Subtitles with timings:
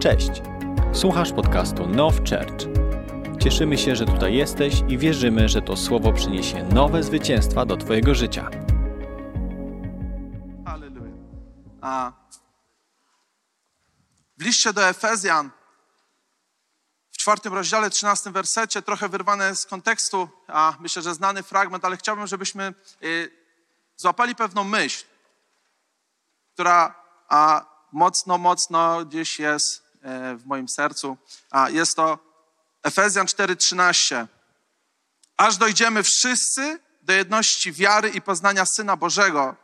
[0.00, 0.30] Cześć!
[0.92, 2.68] Słuchasz podcastu Now Church.
[3.42, 8.14] Cieszymy się, że tutaj jesteś i wierzymy, że to słowo przyniesie nowe zwycięstwa do Twojego
[8.14, 8.50] życia.
[10.66, 11.12] Halleluja.
[11.80, 12.12] A
[14.38, 15.50] w liście do Efezjan
[17.10, 21.96] w czwartym rozdziale, trzynastym wersecie, trochę wyrwane z kontekstu, a myślę, że znany fragment, ale
[21.96, 23.30] chciałbym, żebyśmy y,
[23.96, 25.04] złapali pewną myśl,
[26.54, 26.94] która
[27.28, 29.89] a, mocno, mocno gdzieś jest
[30.36, 31.16] w moim sercu.
[31.50, 32.18] A jest to
[32.82, 34.26] Efezjan 4:13.
[35.36, 39.56] Aż dojdziemy wszyscy do jedności wiary i poznania Syna Bożego,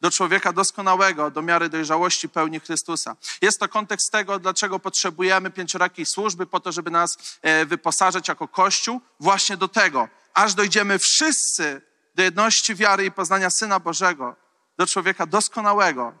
[0.00, 3.16] do człowieka doskonałego, do miary dojrzałości pełni Chrystusa.
[3.42, 8.48] Jest to kontekst tego, dlaczego potrzebujemy pięciorakiej służby, po to, żeby nas e, wyposażyć jako
[8.48, 10.08] Kościół, właśnie do tego.
[10.34, 11.82] Aż dojdziemy wszyscy
[12.14, 14.36] do jedności wiary i poznania Syna Bożego,
[14.78, 16.12] do człowieka doskonałego,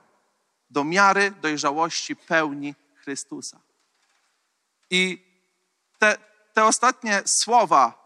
[0.70, 3.60] do miary dojrzałości pełni Chrystusa.
[4.90, 5.26] I
[5.98, 6.18] te,
[6.54, 8.00] te ostatnie słowa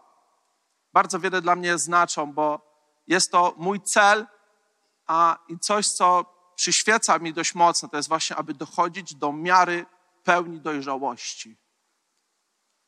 [0.93, 2.75] bardzo wiele dla mnie znaczą, bo
[3.07, 4.27] jest to mój cel,
[5.07, 9.85] a i coś, co przyświeca mi dość mocno, to jest właśnie, aby dochodzić do miary
[10.23, 11.57] pełni dojrzałości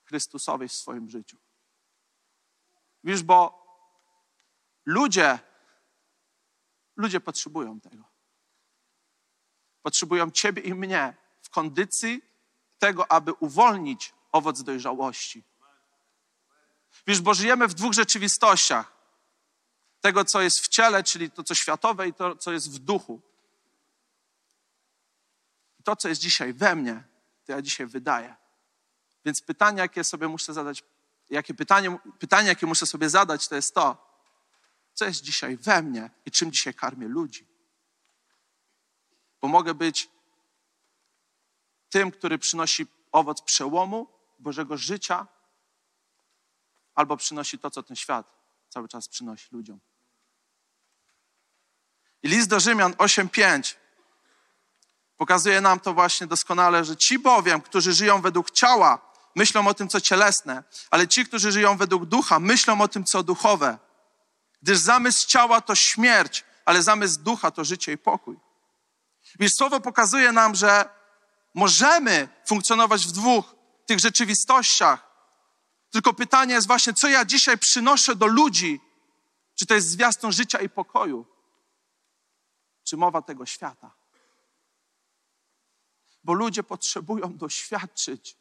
[0.04, 1.38] Chrystusowej w swoim życiu.
[3.04, 3.68] Wiesz, bo
[4.86, 5.40] ludzie,
[6.96, 8.04] ludzie potrzebują tego.
[9.82, 12.22] Potrzebują Ciebie i mnie w kondycji
[12.80, 15.44] tego, aby uwolnić owoc dojrzałości.
[17.08, 18.98] Wiesz, bo żyjemy w dwóch rzeczywistościach.
[20.02, 23.22] Tego, co jest w ciele, czyli to, co światowe, i to, co jest w duchu.
[25.84, 27.04] To, co jest dzisiaj we mnie,
[27.46, 28.36] to ja dzisiaj wydaję.
[29.26, 30.84] Więc pytanie, jakie sobie muszę zadać,
[31.30, 34.08] jakie pytanie, pytanie, jakie muszę sobie zadać, to jest to,
[34.94, 37.48] co jest dzisiaj we mnie i czym dzisiaj karmię ludzi.
[39.42, 40.10] Bo mogę być
[41.90, 44.08] tym, który przynosi owoc przełomu
[44.40, 45.28] Bożego życia,
[46.96, 48.34] albo przynosi to, co ten świat
[48.70, 49.80] cały czas przynosi ludziom.
[52.24, 53.76] I list do Rzymian 8:5
[55.18, 59.90] pokazuje nam to właśnie doskonale, że ci bowiem, którzy żyją według ciała, myślą o tym,
[59.90, 63.78] co cielesne, ale ci, którzy żyją według ducha, myślą o tym, co duchowe.
[64.62, 68.40] Gdyż zamysł ciała to śmierć, ale zamysł ducha to życie i pokój.
[69.40, 70.97] Więc słowo pokazuje nam, że
[71.58, 75.08] możemy funkcjonować w dwóch tych rzeczywistościach.
[75.90, 78.80] Tylko pytanie jest właśnie, co ja dzisiaj przynoszę do ludzi?
[79.56, 81.26] Czy to jest zwiastun życia i pokoju?
[82.84, 83.92] Czy mowa tego świata?
[86.24, 88.38] Bo ludzie potrzebują doświadczyć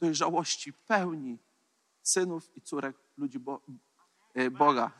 [0.00, 1.38] dojrzałości pełni
[2.02, 3.60] synów i córek ludzi Bo
[4.34, 4.90] e, Boga.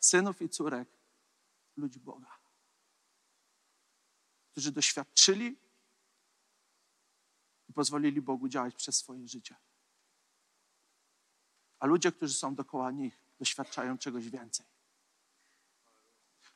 [0.00, 0.88] Synów i córek
[1.76, 2.40] ludzi Boga
[4.50, 5.56] którzy doświadczyli
[7.70, 9.56] i pozwolili Bogu działać przez swoje życie.
[11.80, 14.66] A ludzie, którzy są dookoła nich, doświadczają czegoś więcej.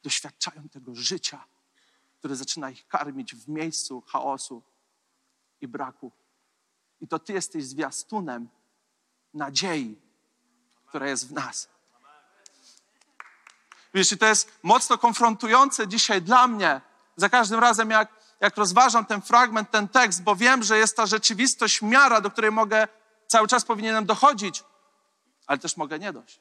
[0.02, 1.44] Doświadczają tego życia,
[2.18, 4.62] które zaczyna ich karmić w miejscu chaosu
[5.60, 6.12] i braku.
[7.00, 8.48] I to Ty jesteś zwiastunem
[9.34, 9.96] nadziei,
[10.86, 11.68] która jest w nas.
[13.94, 16.80] Wiesz, to jest mocno konfrontujące dzisiaj dla mnie,
[17.16, 21.06] za każdym razem, jak, jak rozważam ten fragment, ten tekst, bo wiem, że jest ta
[21.06, 22.88] rzeczywistość, miara, do której mogę
[23.26, 24.64] cały czas powinienem dochodzić,
[25.46, 26.40] ale też mogę nie dojść.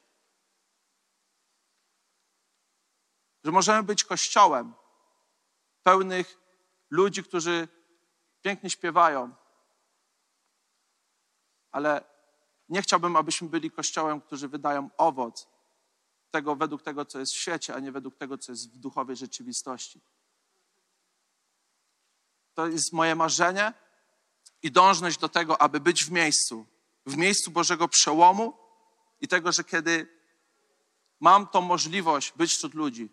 [3.44, 4.74] Że możemy być kościołem
[5.82, 6.38] pełnych
[6.90, 7.68] ludzi, którzy
[8.42, 9.34] pięknie śpiewają,
[11.70, 12.04] ale
[12.68, 15.48] nie chciałbym, abyśmy byli kościołem, którzy wydają owoc
[16.30, 19.16] tego według tego, co jest w świecie, a nie według tego, co jest w duchowej
[19.16, 20.00] rzeczywistości.
[22.54, 23.72] To jest moje marzenie
[24.62, 26.66] i dążność do tego, aby być w miejscu,
[27.06, 28.58] w miejscu Bożego przełomu
[29.20, 30.14] i tego, że kiedy
[31.20, 33.08] mam tą możliwość być wśród ludzi,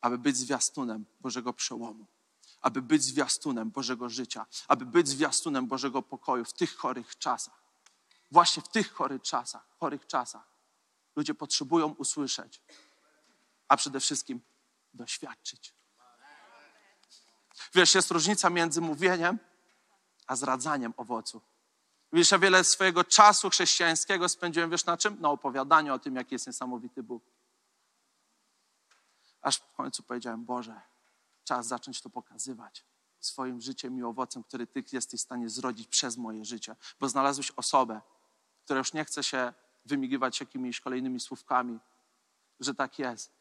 [0.00, 2.06] aby być zwiastunem Bożego przełomu,
[2.60, 7.62] aby być zwiastunem Bożego życia, aby być zwiastunem Bożego pokoju w tych chorych czasach.
[8.30, 10.52] Właśnie w tych chorych czasach, chorych czasach
[11.16, 12.60] ludzie potrzebują usłyszeć,
[13.68, 14.40] a przede wszystkim
[14.94, 15.74] doświadczyć.
[17.74, 19.38] Wiesz, jest różnica między mówieniem
[20.26, 21.40] a zradzaniem owocu.
[22.12, 25.20] Wiesz, ja wiele swojego czasu chrześcijańskiego spędziłem, wiesz na czym?
[25.20, 27.24] Na opowiadaniu o tym, jaki jest niesamowity Bóg.
[29.42, 30.80] Aż w końcu powiedziałem, Boże,
[31.44, 32.84] czas zacząć to pokazywać
[33.20, 36.76] swoim życiem i owocem, który Ty jesteś w stanie zrodzić przez moje życie.
[37.00, 38.00] Bo znalazłeś osobę,
[38.64, 39.52] która już nie chce się
[39.84, 41.78] wymigiwać jakimiś kolejnymi słówkami,
[42.60, 43.32] że tak jest.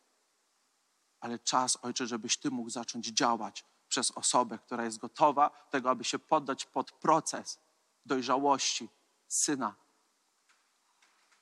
[1.20, 6.04] Ale czas, Ojcze, żebyś Ty mógł zacząć działać przez osobę, która jest gotowa tego, aby
[6.04, 7.60] się poddać pod proces
[8.06, 8.90] dojrzałości
[9.28, 9.76] Syna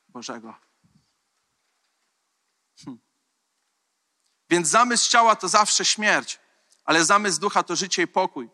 [0.08, 0.56] Bożego.
[2.86, 3.00] Hm.
[4.50, 6.40] Więc zamysł ciała to zawsze śmierć,
[6.86, 8.50] ale zamysł ducha to życie i pokój.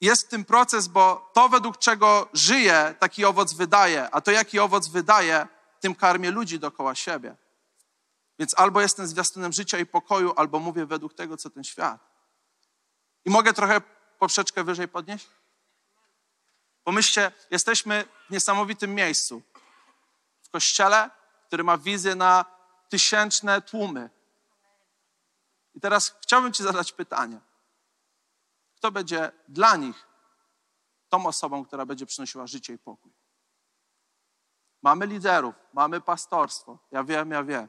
[0.00, 4.58] Jest w tym proces, bo to według czego żyje, taki owoc wydaje, a to jaki
[4.58, 5.46] owoc wydaje,
[5.80, 7.36] tym karmię ludzi dookoła siebie.
[8.38, 12.15] Więc albo jestem zwiastunem życia i pokoju, albo mówię według tego, co ten świat.
[13.26, 13.80] I mogę trochę
[14.18, 15.28] poprzeczkę wyżej podnieść?
[16.84, 19.42] Pomyślcie, jesteśmy w niesamowitym miejscu.
[20.42, 21.10] W kościele,
[21.46, 22.44] który ma wizję na
[22.88, 24.10] tysięczne tłumy.
[25.74, 27.40] I teraz chciałbym Ci zadać pytanie.
[28.76, 30.06] Kto będzie dla nich
[31.08, 33.12] tą osobą, która będzie przynosiła życie i pokój?
[34.82, 36.78] Mamy liderów, mamy pastorstwo.
[36.90, 37.68] Ja wiem, ja wiem.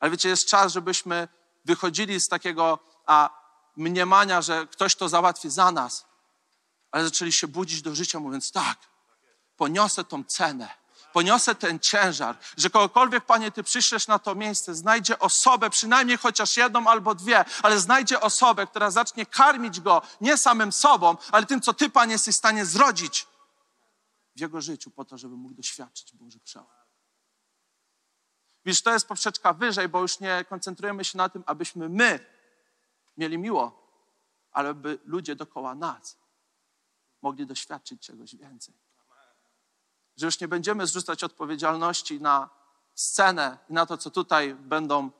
[0.00, 1.28] Ale wiecie, jest czas, żebyśmy
[1.64, 3.47] wychodzili z takiego a,
[3.78, 6.06] mniemania, że ktoś to załatwi za nas,
[6.90, 8.78] ale zaczęli się budzić do życia, mówiąc tak,
[9.56, 10.68] poniosę tą cenę,
[11.12, 16.56] poniosę ten ciężar, że kogokolwiek, Panie, Ty przyszłeś na to miejsce, znajdzie osobę, przynajmniej chociaż
[16.56, 21.60] jedną albo dwie, ale znajdzie osobę, która zacznie karmić Go nie samym sobą, ale tym,
[21.60, 23.26] co Ty, Panie, jesteś w stanie zrodzić
[24.36, 26.68] w Jego życiu po to, żeby mógł doświadczyć Bożych przełom.
[28.64, 32.37] Widzisz, to jest poprzeczka wyżej, bo już nie koncentrujemy się na tym, abyśmy my
[33.18, 33.88] mieli miło,
[34.52, 36.18] ale by ludzie dokoła nas
[37.22, 38.74] mogli doświadczyć czegoś więcej.
[40.16, 42.50] Że już nie będziemy zrzucać odpowiedzialności na
[42.94, 45.10] scenę i na to, co tutaj będą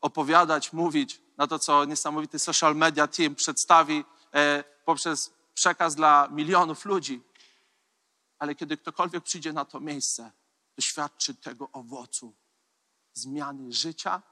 [0.00, 6.84] opowiadać, mówić, na to, co niesamowity social media team przedstawi e, poprzez przekaz dla milionów
[6.84, 7.22] ludzi.
[8.38, 10.32] Ale kiedy ktokolwiek przyjdzie na to miejsce,
[10.76, 12.34] doświadczy tego owocu
[13.12, 14.22] zmiany życia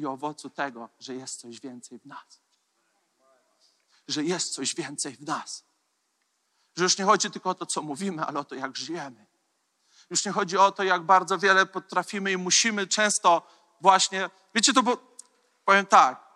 [0.00, 2.40] i owocu tego, że jest coś więcej w nas.
[4.08, 5.64] Że jest coś więcej w nas.
[6.76, 9.26] Że już nie chodzi tylko o to, co mówimy, ale o to, jak żyjemy.
[10.10, 13.46] Już nie chodzi o to, jak bardzo wiele potrafimy i musimy często
[13.80, 14.30] właśnie.
[14.54, 14.96] Wiecie, to bo
[15.64, 16.30] powiem tak.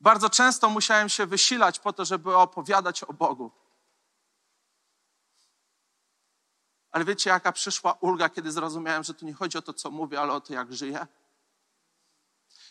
[0.00, 3.52] Bardzo często musiałem się wysilać po to, żeby opowiadać o Bogu.
[6.90, 10.20] Ale wiecie, jaka przyszła ulga, kiedy zrozumiałem, że tu nie chodzi o to, co mówię,
[10.20, 11.06] ale o to, jak żyję?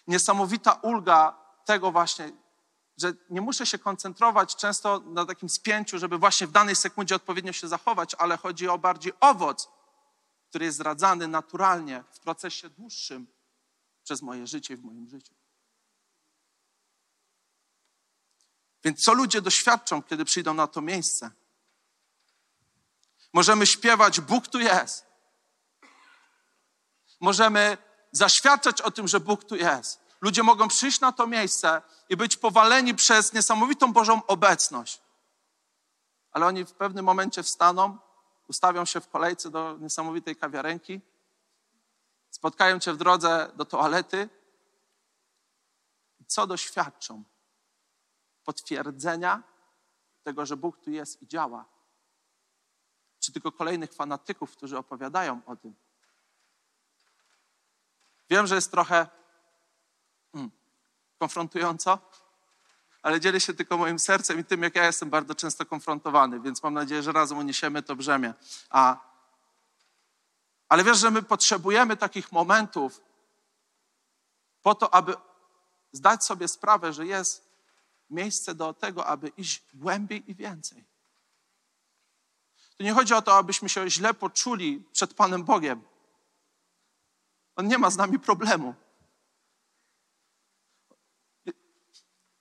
[0.09, 2.31] Niesamowita ulga tego właśnie,
[2.97, 7.53] że nie muszę się koncentrować często na takim spięciu, żeby właśnie w danej sekundzie odpowiednio
[7.53, 9.69] się zachować, ale chodzi o bardziej owoc,
[10.49, 13.27] który jest zradzany naturalnie w procesie dłuższym
[14.03, 15.33] przez moje życie w moim życiu.
[18.83, 21.31] Więc co ludzie doświadczą, kiedy przyjdą na to miejsce?
[23.33, 25.05] Możemy śpiewać, Bóg tu jest.
[27.19, 30.01] Możemy zaświadczać o tym, że Bóg tu jest.
[30.21, 35.01] Ludzie mogą przyjść na to miejsce i być powaleni przez niesamowitą Bożą obecność.
[36.31, 37.97] Ale oni w pewnym momencie wstaną,
[38.47, 41.01] ustawią się w kolejce do niesamowitej kawiarenki,
[42.29, 44.29] spotkają cię w drodze do toalety.
[46.27, 47.23] Co doświadczą?
[48.43, 49.43] Potwierdzenia
[50.23, 51.65] tego, że Bóg tu jest i działa
[53.19, 55.75] czy tylko kolejnych fanatyków, którzy opowiadają o tym.
[58.29, 59.07] Wiem, że jest trochę
[60.33, 60.51] hmm,
[61.19, 61.99] konfrontująco,
[63.01, 66.63] ale dzielę się tylko moim sercem i tym, jak ja jestem bardzo często konfrontowany, więc
[66.63, 68.33] mam nadzieję, że razem uniesiemy to brzemię.
[68.69, 68.97] A,
[70.69, 73.01] ale wiesz, że my potrzebujemy takich momentów
[74.61, 75.13] po to, aby
[75.91, 77.49] zdać sobie sprawę, że jest
[78.09, 80.85] miejsce do tego, aby iść głębiej i więcej.
[82.77, 85.81] To nie chodzi o to, abyśmy się źle poczuli przed Panem Bogiem.
[87.59, 88.75] On nie ma z nami problemu.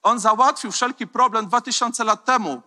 [0.02, 2.62] On załatwił wszelki problem dwa tysiące lat temu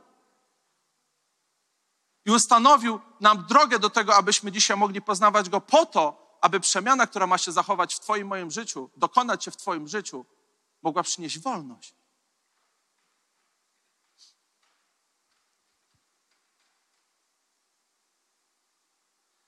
[2.25, 7.08] i ustanowił nam drogę do tego, abyśmy dzisiaj mogli poznawać Go po to, aby przemiana,
[7.08, 10.25] która ma się zachować w Twoim moim życiu, dokonać się w Twoim życiu,
[10.81, 11.96] mogła przynieść wolność.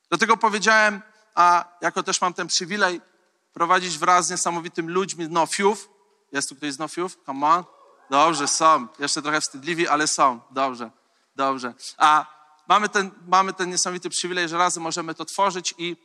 [0.09, 3.01] Dlatego powiedziałem, a jako też mam ten przywilej
[3.53, 5.89] prowadzić wraz z niesamowitym ludźmi Nofiów.
[6.31, 7.17] Jest tu ktoś z Nofiów?
[7.25, 7.63] Come on.
[8.09, 8.87] Dobrze, są.
[8.99, 10.39] Jeszcze trochę wstydliwi, ale są.
[10.51, 10.91] Dobrze,
[11.35, 11.73] dobrze.
[11.97, 12.25] A
[12.67, 15.97] mamy ten, mamy ten niesamowity przywilej, że razem możemy to tworzyć i,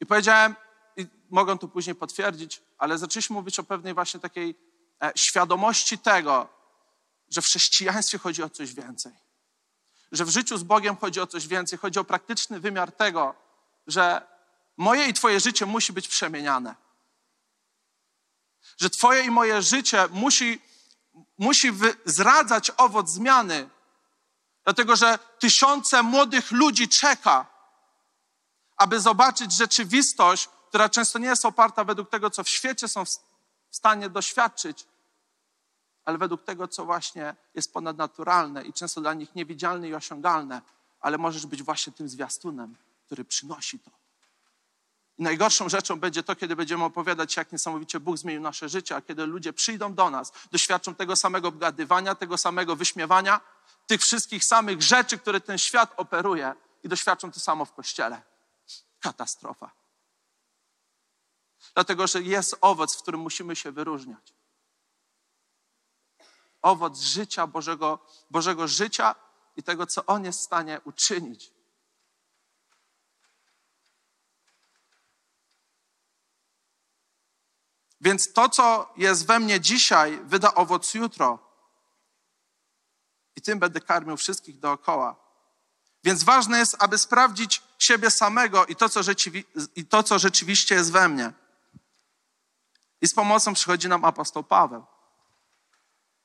[0.00, 0.54] i powiedziałem,
[0.96, 4.54] i mogą to później potwierdzić, ale zaczęliśmy mówić o pewnej właśnie takiej
[5.02, 6.48] e, świadomości tego,
[7.28, 9.12] że w chrześcijaństwie chodzi o coś więcej
[10.12, 13.34] że w życiu z Bogiem chodzi o coś więcej, chodzi o praktyczny wymiar tego,
[13.86, 14.26] że
[14.76, 16.74] moje i Twoje życie musi być przemieniane.
[18.78, 20.60] Że Twoje i moje życie musi,
[21.38, 21.72] musi
[22.04, 23.68] zradzać owoc zmiany,
[24.64, 27.46] dlatego że tysiące młodych ludzi czeka,
[28.76, 33.76] aby zobaczyć rzeczywistość, która często nie jest oparta według tego, co w świecie są w
[33.76, 34.86] stanie doświadczyć,
[36.04, 40.62] ale według tego, co właśnie jest ponadnaturalne i często dla nich niewidzialne i osiągalne,
[41.00, 42.76] ale możesz być właśnie tym zwiastunem,
[43.12, 43.90] który przynosi to.
[45.18, 49.00] I najgorszą rzeczą będzie to, kiedy będziemy opowiadać, jak niesamowicie Bóg zmienił nasze życie, a
[49.00, 53.40] kiedy ludzie przyjdą do nas, doświadczą tego samego obgadywania, tego samego wyśmiewania,
[53.86, 58.22] tych wszystkich samych rzeczy, które ten świat operuje i doświadczą to samo w kościele.
[59.00, 59.70] Katastrofa.
[61.74, 64.34] Dlatego, że jest owoc, w którym musimy się wyróżniać.
[66.62, 67.98] Owoc życia Bożego,
[68.30, 69.14] Bożego życia
[69.56, 71.61] i tego, co On jest w stanie uczynić.
[78.02, 81.38] Więc to, co jest we mnie dzisiaj, wyda owoc jutro.
[83.36, 85.16] I tym będę karmił wszystkich dookoła.
[86.04, 89.44] Więc ważne jest, aby sprawdzić siebie samego i to, co, rzeczywi-
[89.76, 91.32] i to, co rzeczywiście jest we mnie.
[93.00, 94.84] I z pomocą przychodzi nam apostoł Paweł.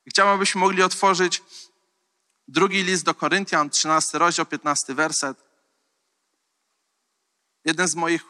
[0.06, 1.42] I chciałbym, abyśmy mogli otworzyć
[2.48, 5.44] drugi list do Koryntian, 13 rozdział, 15 werset.
[7.64, 8.24] Jeden z moich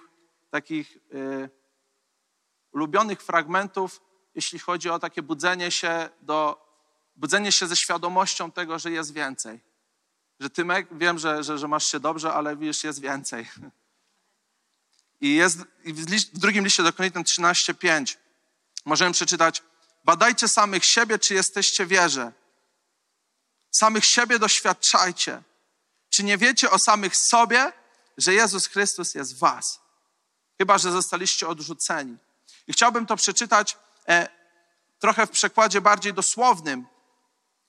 [0.50, 1.57] takich y,
[2.72, 4.00] ulubionych fragmentów,
[4.34, 6.66] jeśli chodzi o takie budzenie się do,
[7.16, 9.60] budzenie się ze świadomością tego, że jest więcej.
[10.40, 13.48] Że Tymek, wiem, że, że, że masz się dobrze, ale wiesz, jest więcej.
[15.20, 18.16] I jest i w, list, w drugim liście do Koryntian 13:5
[18.84, 19.62] możemy przeczytać:
[20.04, 22.32] Badajcie samych siebie, czy jesteście wierze.
[23.70, 25.42] Samych siebie doświadczajcie.
[26.10, 27.72] Czy nie wiecie o samych sobie,
[28.16, 29.80] że Jezus Chrystus jest w Was?
[30.58, 32.16] Chyba, że zostaliście odrzuceni.
[32.68, 33.76] I chciałbym to przeczytać
[34.08, 34.28] e,
[34.98, 36.87] trochę w przekładzie bardziej dosłownym.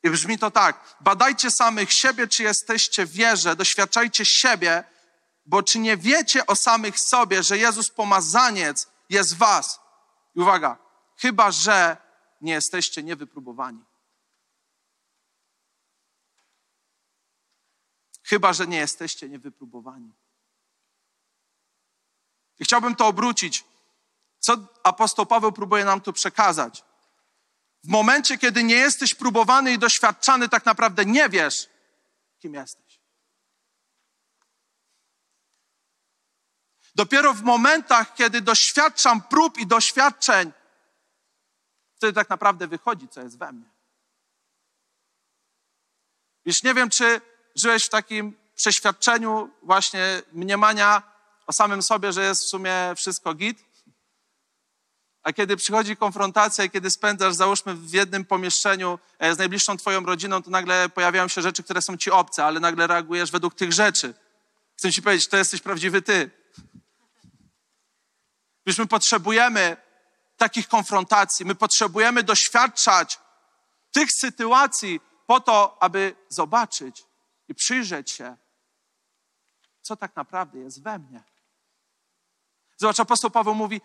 [0.03, 4.83] I brzmi to tak: Badajcie samych siebie, czy jesteście w wierze, doświadczajcie siebie,
[5.45, 9.79] bo czy nie wiecie o samych sobie, że Jezus pomazaniec jest Was?
[10.35, 10.77] I uwaga,
[11.17, 11.97] chyba że
[12.41, 13.83] nie jesteście niewypróbowani.
[18.23, 20.13] Chyba że nie jesteście niewypróbowani.
[22.59, 23.68] I chciałbym to obrócić.
[24.39, 26.83] Co apostoł Paweł próbuje nam tu przekazać?
[27.83, 31.69] W momencie, kiedy nie jesteś próbowany i doświadczany, tak naprawdę nie wiesz,
[32.39, 32.99] kim jesteś.
[36.95, 40.51] Dopiero w momentach, kiedy doświadczam prób i doświadczeń,
[41.95, 43.69] wtedy tak naprawdę wychodzi, co jest we mnie.
[46.45, 47.21] Wiesz, nie wiem, czy
[47.55, 51.03] żyłeś w takim przeświadczeniu właśnie mniemania
[51.47, 53.68] o samym sobie, że jest w sumie wszystko git,
[55.29, 60.05] a kiedy przychodzi konfrontacja i kiedy spędzasz, załóżmy, w jednym pomieszczeniu e, z najbliższą twoją
[60.05, 63.73] rodziną, to nagle pojawiają się rzeczy, które są ci obce, ale nagle reagujesz według tych
[63.73, 64.13] rzeczy.
[64.77, 66.31] Chcę ci powiedzieć, to jesteś prawdziwy ty.
[68.65, 69.77] Wiesz, my potrzebujemy
[70.37, 73.19] takich konfrontacji, my potrzebujemy doświadczać
[73.91, 77.05] tych sytuacji po to, aby zobaczyć
[77.47, 78.37] i przyjrzeć się,
[79.81, 81.23] co tak naprawdę jest we mnie.
[82.77, 83.81] Zobacz, apostoł Paweł mówi,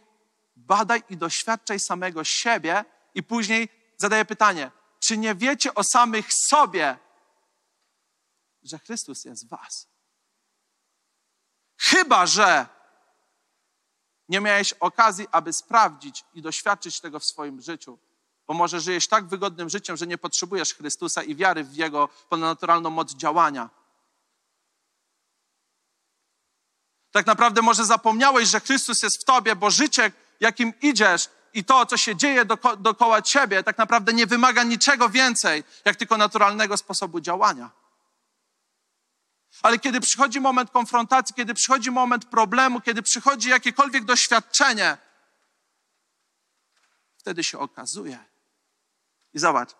[0.56, 2.84] badaj i doświadczaj samego siebie
[3.14, 4.70] i później zadaje pytanie,
[5.00, 6.98] czy nie wiecie o samych sobie,
[8.62, 9.88] że Chrystus jest w was?
[11.76, 12.66] Chyba, że
[14.28, 17.98] nie miałeś okazji, aby sprawdzić i doświadczyć tego w swoim życiu.
[18.46, 22.90] Bo może żyjesz tak wygodnym życiem, że nie potrzebujesz Chrystusa i wiary w Jego ponadnaturalną
[22.90, 23.70] moc działania.
[27.10, 31.86] Tak naprawdę może zapomniałeś, że Chrystus jest w Tobie, bo życie, jakim idziesz i to,
[31.86, 36.76] co się dzieje doko dookoła Ciebie, tak naprawdę nie wymaga niczego więcej, jak tylko naturalnego
[36.76, 37.70] sposobu działania.
[39.62, 44.96] Ale kiedy przychodzi moment konfrontacji, kiedy przychodzi moment problemu, kiedy przychodzi jakiekolwiek doświadczenie,
[47.16, 48.24] wtedy się okazuje.
[49.34, 49.70] I zobacz.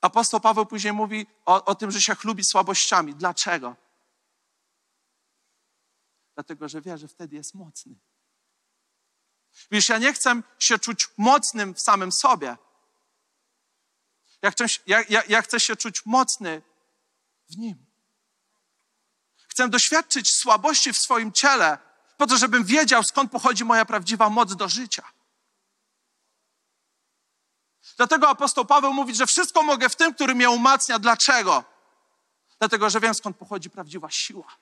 [0.00, 3.14] Apostoł Paweł później mówi o, o tym, że się chlubi słabościami.
[3.14, 3.76] Dlaczego?
[6.34, 7.94] Dlatego, że wie, że wtedy jest mocny.
[9.70, 12.56] Wiesz, ja nie chcę się czuć mocnym w samym sobie.
[14.42, 16.62] Ja chcę, ja, ja, ja chcę się czuć mocny
[17.50, 17.86] w Nim.
[19.48, 21.78] Chcę doświadczyć słabości w swoim ciele,
[22.16, 25.12] po to, żebym wiedział, skąd pochodzi moja prawdziwa moc do życia.
[27.96, 30.98] Dlatego apostoł Paweł mówi, że wszystko mogę w tym, który mnie umacnia.
[30.98, 31.64] Dlaczego?
[32.58, 34.56] Dlatego, że wiem, skąd pochodzi prawdziwa siła.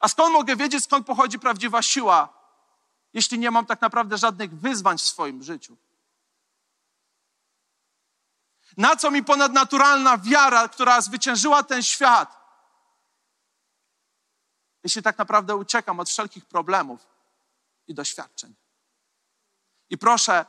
[0.00, 2.41] A skąd mogę wiedzieć, skąd pochodzi prawdziwa siła?
[3.12, 5.76] Jeśli nie mam tak naprawdę żadnych wyzwań w swoim życiu?
[8.76, 12.42] Na co mi ponadnaturalna wiara, która zwyciężyła ten świat?
[14.84, 17.06] Jeśli tak naprawdę uciekam od wszelkich problemów
[17.86, 18.54] i doświadczeń.
[19.90, 20.46] I proszę,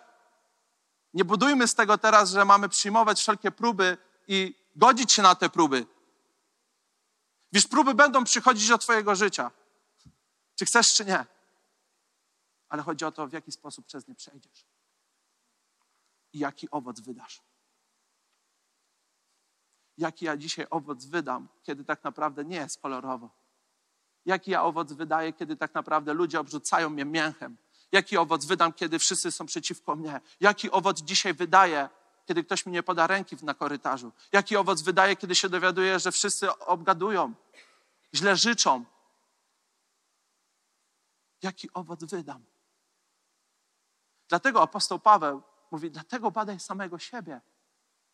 [1.13, 5.49] nie budujmy z tego teraz, że mamy przyjmować wszelkie próby i godzić się na te
[5.49, 5.85] próby.
[7.51, 9.51] Wiesz, próby będą przychodzić do Twojego życia.
[10.55, 11.25] Czy chcesz, czy nie.
[12.73, 14.65] Ale chodzi o to, w jaki sposób przez nie przejdziesz.
[16.33, 17.41] I jaki owoc wydasz.
[19.97, 23.29] Jaki ja dzisiaj owoc wydam, kiedy tak naprawdę nie jest kolorowo.
[24.25, 27.57] Jaki ja owoc wydaję, kiedy tak naprawdę ludzie obrzucają mnie mięchem.
[27.91, 30.21] Jaki owoc wydam, kiedy wszyscy są przeciwko mnie.
[30.39, 31.89] Jaki owoc dzisiaj wydaję,
[32.25, 34.11] kiedy ktoś mi nie poda ręki na korytarzu.
[34.31, 37.33] Jaki owoc wydaje, kiedy się dowiaduję, że wszyscy obgadują,
[38.13, 38.85] źle życzą.
[41.41, 42.52] Jaki owoc wydam.
[44.33, 47.41] Dlatego apostoł Paweł mówi, dlatego badaj samego siebie.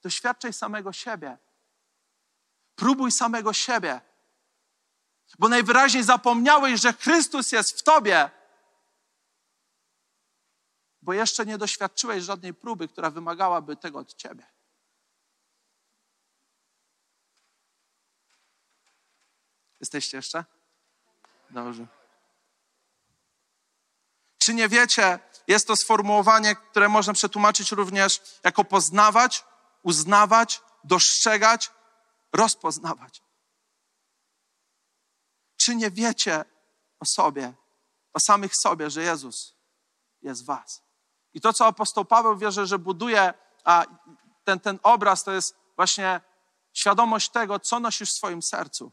[0.01, 1.37] Doświadczaj samego siebie.
[2.75, 4.01] Próbuj samego siebie.
[5.39, 8.31] Bo najwyraźniej zapomniałeś, że Chrystus jest w tobie.
[11.01, 14.45] Bo jeszcze nie doświadczyłeś żadnej próby, która wymagałaby tego od ciebie.
[19.79, 20.45] Jesteście jeszcze?
[21.49, 21.98] Dobrze.
[24.49, 29.43] Czy nie wiecie, jest to sformułowanie, które można przetłumaczyć również jako poznawać,
[29.83, 31.71] uznawać, dostrzegać,
[32.33, 33.21] rozpoznawać.
[35.57, 36.45] Czy nie wiecie
[36.99, 37.53] o sobie,
[38.13, 39.55] o samych sobie, że Jezus
[40.21, 40.83] jest Was?
[41.33, 43.85] I to, co apostoł Paweł wierzy, że buduje a
[44.43, 46.21] ten, ten obraz, to jest właśnie
[46.73, 48.91] świadomość tego, co nosisz w swoim sercu.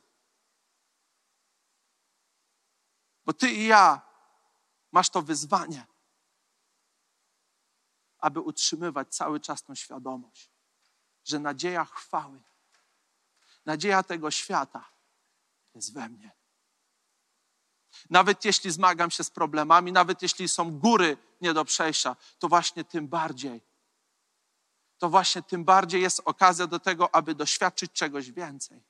[3.25, 4.06] Bo Ty i ja
[4.97, 5.87] masz to wyzwanie,
[8.19, 10.51] aby utrzymywać cały czas tą świadomość,
[11.25, 12.43] że nadzieja chwały,
[13.67, 14.85] nadzieja tego świata
[15.75, 16.31] jest we mnie.
[18.11, 22.85] Nawet jeśli zmagam się z problemami, nawet jeśli są góry nie do przejścia, to właśnie
[22.85, 23.61] tym bardziej,
[24.99, 28.83] to właśnie tym bardziej jest okazja do tego, aby doświadczyć czegoś więcej.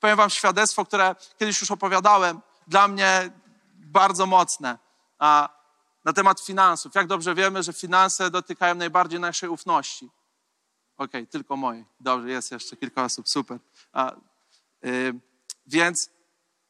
[0.00, 3.41] Powiem Wam świadectwo, które kiedyś już opowiadałem, dla mnie
[3.92, 4.78] bardzo mocne.
[5.18, 5.48] A
[6.04, 6.94] na temat finansów.
[6.94, 10.10] Jak dobrze wiemy, że finanse dotykają najbardziej naszej ufności.
[10.96, 11.84] Okej, okay, tylko mojej.
[12.00, 13.58] Dobrze, jest jeszcze kilka osób, super.
[13.92, 14.12] A,
[14.82, 15.20] yy,
[15.66, 16.10] więc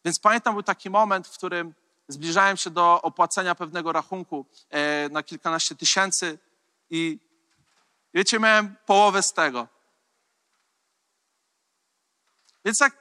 [0.05, 1.75] więc pamiętam, był taki moment, w którym
[2.09, 6.39] zbliżałem się do opłacenia pewnego rachunku e, na kilkanaście tysięcy
[6.91, 7.19] i
[8.15, 9.69] wiecie, miałem połowę z tego.
[12.65, 12.97] Więc tak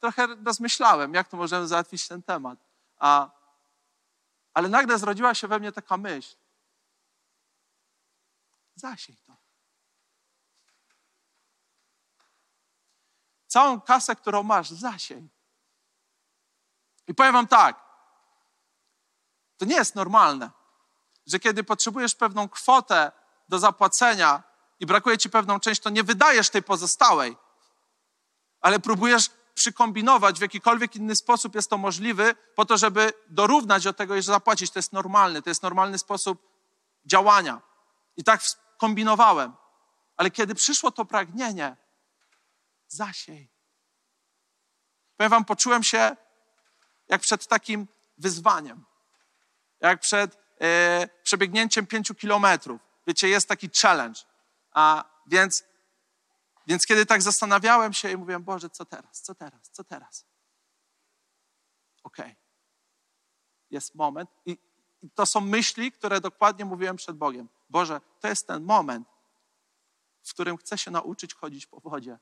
[0.00, 2.58] trochę rozmyślałem, jak to możemy załatwić ten temat.
[2.98, 3.30] A,
[4.56, 6.36] ale nagle zrodziła się we mnie taka myśl.
[8.74, 9.36] Zasiej to.
[13.46, 15.28] Całą kasę, którą masz, zasiej.
[17.08, 17.84] I powiem Wam tak,
[19.56, 20.50] to nie jest normalne,
[21.26, 23.12] że kiedy potrzebujesz pewną kwotę
[23.48, 24.42] do zapłacenia
[24.80, 27.36] i brakuje Ci pewną część, to nie wydajesz tej pozostałej,
[28.60, 33.92] ale próbujesz przykombinować w jakikolwiek inny sposób jest to możliwy, po to, żeby dorównać do
[33.92, 34.70] tego i zapłacić.
[34.70, 36.48] To jest normalny, to jest normalny sposób
[37.04, 37.62] działania.
[38.16, 38.40] I tak
[38.78, 39.52] kombinowałem.
[40.16, 41.76] Ale kiedy przyszło to pragnienie,
[42.88, 43.50] zasiej.
[45.16, 46.16] Powiem wam, poczułem się
[47.08, 47.88] jak przed takim
[48.18, 48.84] wyzwaniem,
[49.80, 52.80] jak przed e, przebiegnięciem pięciu kilometrów.
[53.06, 54.20] Wiecie, jest taki challenge.
[54.72, 55.64] A więc,
[56.66, 60.24] więc kiedy tak zastanawiałem się i mówiłem, Boże, co teraz, co teraz, co teraz?
[62.02, 62.26] Okej.
[62.26, 62.36] Okay.
[63.70, 64.58] Jest moment i,
[65.02, 67.48] i to są myśli, które dokładnie mówiłem przed Bogiem.
[67.68, 69.08] Boże, to jest ten moment,
[70.22, 72.18] w którym chcę się nauczyć chodzić po wodzie.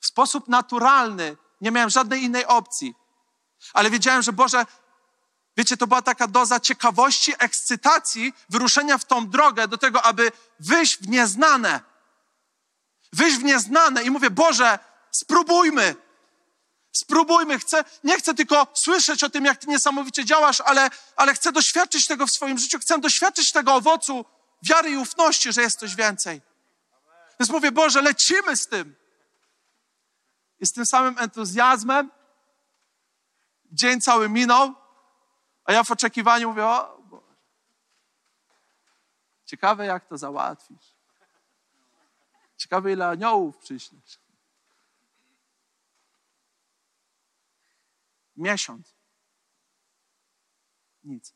[0.00, 2.94] W sposób naturalny nie miałem żadnej innej opcji.
[3.72, 4.66] Ale wiedziałem, że Boże,
[5.56, 10.98] wiecie, to była taka doza ciekawości, ekscytacji, wyruszenia w tą drogę do tego, aby wyjść
[10.98, 11.89] w nieznane.
[13.12, 14.78] Wyjść w nieznane i mówię, Boże,
[15.10, 15.94] spróbujmy.
[16.92, 17.58] Spróbujmy.
[17.58, 22.06] Chcę, nie chcę tylko słyszeć o tym, jak Ty niesamowicie działasz, ale, ale chcę doświadczyć
[22.06, 22.78] tego w swoim życiu.
[22.78, 24.24] Chcę doświadczyć tego owocu
[24.62, 26.40] wiary i ufności, że jest coś więcej.
[27.40, 28.96] Więc mówię, Boże, lecimy z tym.
[30.60, 32.10] I z tym samym entuzjazmem
[33.72, 34.74] dzień cały minął,
[35.64, 37.36] a ja w oczekiwaniu mówię, o Boże,
[39.44, 40.99] ciekawe jak to załatwisz.
[42.60, 44.18] Ciekawe ile aniołów przyślesz.
[48.36, 48.94] Miesiąc.
[51.04, 51.34] nic.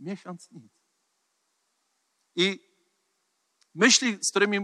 [0.00, 0.72] Miesiąc nic.
[2.34, 2.60] I
[3.74, 4.60] myśli, z którymi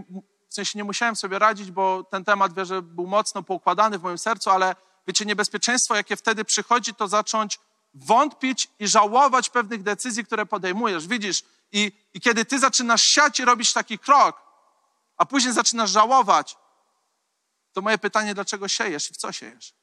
[0.49, 4.17] w sensie nie musiałem sobie radzić, bo ten temat wierzę był mocno poukładany w moim
[4.17, 4.75] sercu, ale
[5.07, 7.59] wiecie, niebezpieczeństwo, jakie wtedy przychodzi, to zacząć
[7.93, 11.07] wątpić i żałować pewnych decyzji, które podejmujesz.
[11.07, 14.41] Widzisz, i, i kiedy ty zaczynasz siać i robisz taki krok,
[15.17, 16.57] a później zaczynasz żałować,
[17.73, 19.73] to moje pytanie, dlaczego siejesz i w co siejesz?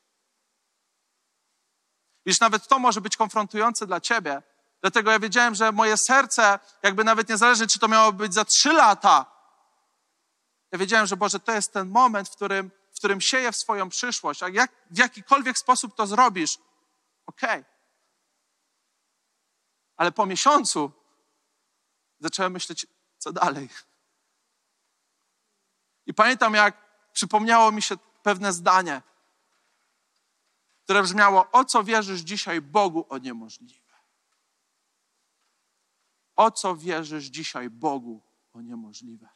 [2.26, 4.42] Wiesz, nawet to może być konfrontujące dla ciebie.
[4.80, 8.72] Dlatego ja wiedziałem, że moje serce, jakby nawet niezależnie, czy to miało być za trzy
[8.72, 9.26] lata,
[10.72, 13.88] ja wiedziałem, że Boże, to jest ten moment, w którym, w którym sieję w swoją
[13.88, 14.42] przyszłość.
[14.42, 16.58] A jak, w jakikolwiek sposób to zrobisz,
[17.26, 17.60] okej.
[17.60, 17.64] Okay.
[19.96, 20.99] Ale po miesiącu
[22.20, 22.86] zacząłem myśleć,
[23.18, 23.68] co dalej.
[26.06, 29.02] I pamiętam, jak przypomniało mi się pewne zdanie,
[30.84, 33.94] które brzmiało: O co wierzysz dzisiaj Bogu o niemożliwe?
[36.36, 39.28] O co wierzysz dzisiaj Bogu o niemożliwe?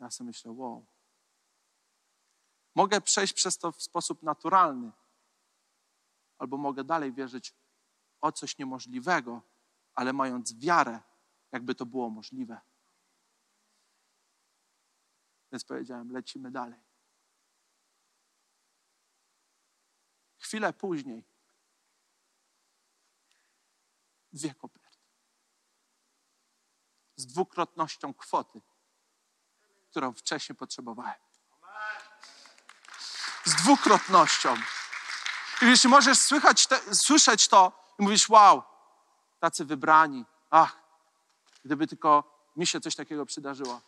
[0.00, 0.86] Ja sobie myślę, wow.
[2.74, 4.92] Mogę przejść przez to w sposób naturalny,
[6.38, 7.54] albo mogę dalej wierzyć
[8.20, 9.42] o coś niemożliwego,
[9.94, 11.00] ale mając wiarę,
[11.52, 12.60] jakby to było możliwe.
[15.52, 16.80] Więc powiedziałem, lecimy dalej.
[20.38, 21.24] Chwilę później
[24.32, 24.98] dwie koperty.
[27.16, 28.60] Z dwukrotnością kwoty,
[29.90, 31.14] którą wcześniej potrzebowałem.
[33.44, 34.56] Z dwukrotnością.
[35.62, 38.62] I jeśli możesz słychać te, słyszeć to i mówisz, wow,
[39.40, 40.87] tacy wybrani, ach,
[41.68, 42.24] gdyby tylko
[42.56, 43.80] mi się coś takiego przydarzyło.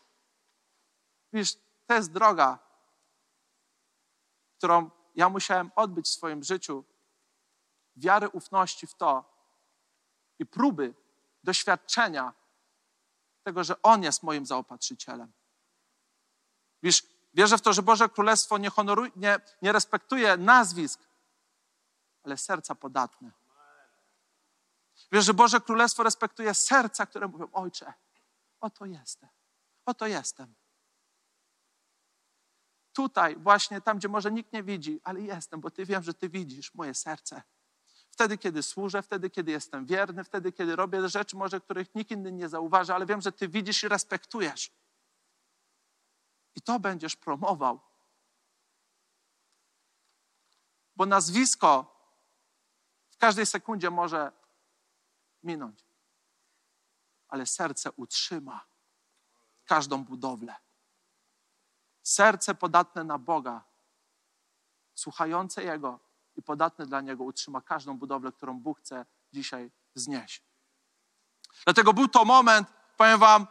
[1.33, 2.59] Widzisz, to jest droga,
[4.59, 6.85] którą ja musiałem odbyć w swoim życiu.
[7.97, 9.25] Wiary, ufności w to
[10.39, 10.95] i próby
[11.45, 12.33] doświadczenia
[13.43, 15.33] tego, że On jest moim zaopatrzycielem.
[16.83, 17.03] Wiesz,
[17.35, 21.01] wierzę w to, że Boże Królestwo nie, honoruje, nie, nie respektuje nazwisk,
[22.23, 23.31] ale serca podatne.
[25.13, 27.93] Wiesz, że Boże Królestwo respektuje serca, które mówią: Ojcze,
[28.61, 29.29] oto jestem,
[29.87, 30.55] oto jestem.
[32.93, 36.29] Tutaj, właśnie tam, gdzie może nikt nie widzi, ale jestem, bo Ty wiem, że Ty
[36.29, 37.43] widzisz moje serce.
[38.11, 42.33] Wtedy, kiedy służę, wtedy, kiedy jestem wierny, wtedy, kiedy robię rzeczy, może których nikt inny
[42.33, 44.71] nie zauważa, ale wiem, że Ty widzisz i respektujesz.
[46.55, 47.81] I to będziesz promował.
[50.97, 51.97] Bo nazwisko
[53.11, 54.33] w każdej sekundzie może
[55.43, 55.85] minąć,
[57.29, 58.67] ale serce utrzyma
[59.65, 60.55] każdą budowlę.
[62.03, 63.65] Serce podatne na Boga,
[64.95, 66.01] słuchające Jego
[66.37, 70.43] i podatne dla Niego utrzyma każdą budowlę, którą Bóg chce dzisiaj znieść.
[71.65, 73.47] Dlatego był to moment, powiem Wam,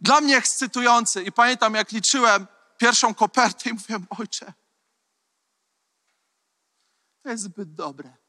[0.00, 1.22] dla mnie ekscytujący.
[1.22, 4.52] I pamiętam, jak liczyłem pierwszą kopertę i mówiłem, ojcze,
[7.22, 8.25] to jest zbyt dobre.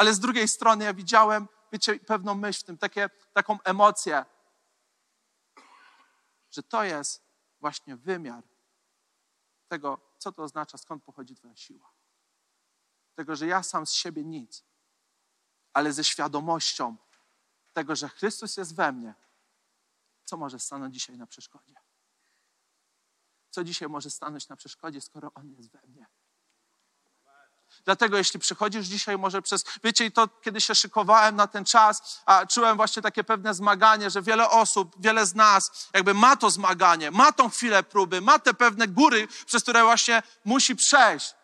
[0.00, 4.24] Ale z drugiej strony ja widziałem, wiecie, pewną myśl w tym, takie, taką emocję,
[6.50, 7.24] że to jest
[7.60, 8.44] właśnie wymiar
[9.68, 11.92] tego, co to oznacza, skąd pochodzi Twoja siła.
[13.14, 14.64] Tego, że ja sam z siebie nic,
[15.72, 16.96] ale ze świadomością
[17.72, 19.14] tego, że Chrystus jest we mnie,
[20.24, 21.74] co może stanąć dzisiaj na przeszkodzie?
[23.50, 26.06] Co dzisiaj może stanąć na przeszkodzie, skoro On jest we mnie?
[27.84, 32.20] Dlatego jeśli przychodzisz dzisiaj może przez, wiecie, i to kiedy się szykowałem na ten czas,
[32.26, 36.50] a czułem właśnie takie pewne zmaganie, że wiele osób, wiele z nas jakby ma to
[36.50, 41.34] zmaganie, ma tą chwilę próby, ma te pewne góry, przez które właśnie musi przejść.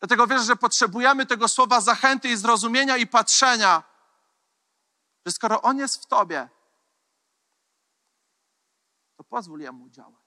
[0.00, 3.82] Dlatego wierzę, że potrzebujemy tego słowa zachęty i zrozumienia i patrzenia,
[5.26, 6.48] że skoro On jest w Tobie,
[9.16, 10.20] to pozwól Jemu działać.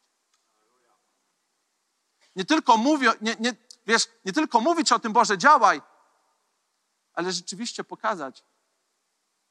[2.35, 5.81] Nie tylko mówię, nie, nie, wiesz, nie tylko mówić o tym, Boże, działaj,
[7.13, 8.45] ale rzeczywiście pokazać,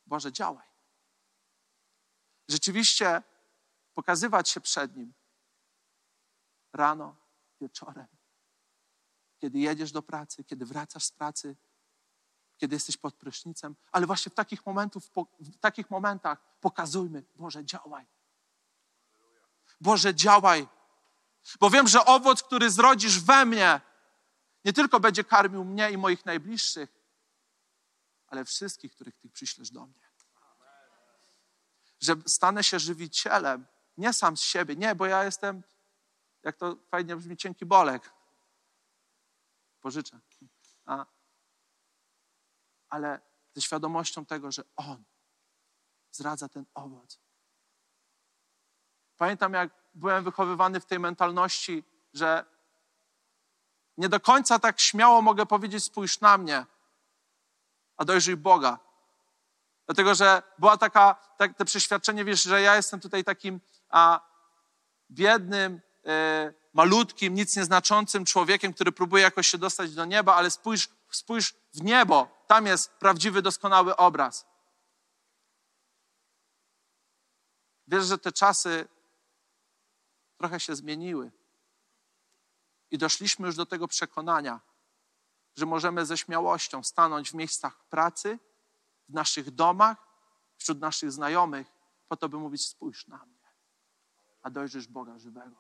[0.07, 0.67] Boże, działaj.
[2.49, 3.23] Rzeczywiście
[3.95, 5.13] pokazywać się przed Nim
[6.73, 7.17] rano,
[7.61, 8.07] wieczorem,
[9.39, 11.57] kiedy jedziesz do pracy, kiedy wracasz z pracy,
[12.57, 18.07] kiedy jesteś pod prysznicem, ale właśnie w takich, momentów, w takich momentach pokazujmy, Boże, działaj.
[19.81, 20.69] Boże, działaj.
[21.61, 23.81] Bo wiem, że owoc, który zrodzisz we mnie,
[24.65, 27.03] nie tylko będzie karmił mnie i moich najbliższych,
[28.27, 30.03] ale wszystkich, których Ty przyślesz do mnie.
[32.01, 35.63] Że stanę się żywicielem, nie sam z siebie, nie, bo ja jestem,
[36.43, 38.13] jak to fajnie brzmi, cienki bolek.
[39.81, 40.21] Pożyczę.
[40.85, 41.07] A,
[42.89, 43.21] ale
[43.55, 45.05] ze świadomością tego, że On
[46.11, 47.19] zdradza ten owoc.
[49.17, 52.52] Pamiętam, jak byłem wychowywany w tej mentalności, że
[53.97, 56.67] nie do końca tak śmiało mogę powiedzieć: spójrz na mnie,
[57.97, 58.79] a dojrzyj Boga.
[59.87, 64.21] Dlatego, że była taka, tak, te przeświadczenie, wiesz, że ja jestem tutaj takim a,
[65.11, 70.89] biednym, e, malutkim, nic nieznaczącym człowiekiem, który próbuje jakoś się dostać do nieba, ale spójrz,
[71.11, 74.47] spójrz w niebo, tam jest prawdziwy, doskonały obraz.
[77.89, 78.89] Wiesz, że te czasy
[80.39, 81.33] trochę się zmieniły.
[82.93, 84.61] I doszliśmy już do tego przekonania,
[85.57, 88.39] że możemy ze śmiałością stanąć w miejscach pracy,
[89.09, 89.99] w naszych domach,
[90.57, 91.67] wśród naszych znajomych,
[92.09, 93.49] po to, by mówić: spójrz na mnie,
[94.43, 95.57] a dojrzysz Boga żywego.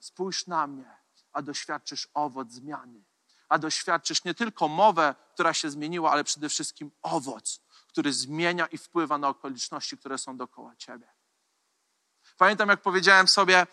[0.00, 0.96] Spójrz na mnie,
[1.32, 3.04] a doświadczysz owoc zmiany.
[3.48, 8.78] A doświadczysz nie tylko mowę, która się zmieniła, ale przede wszystkim owoc, który zmienia i
[8.78, 11.12] wpływa na okoliczności, które są dookoła ciebie.
[12.36, 13.66] Pamiętam, jak powiedziałem sobie,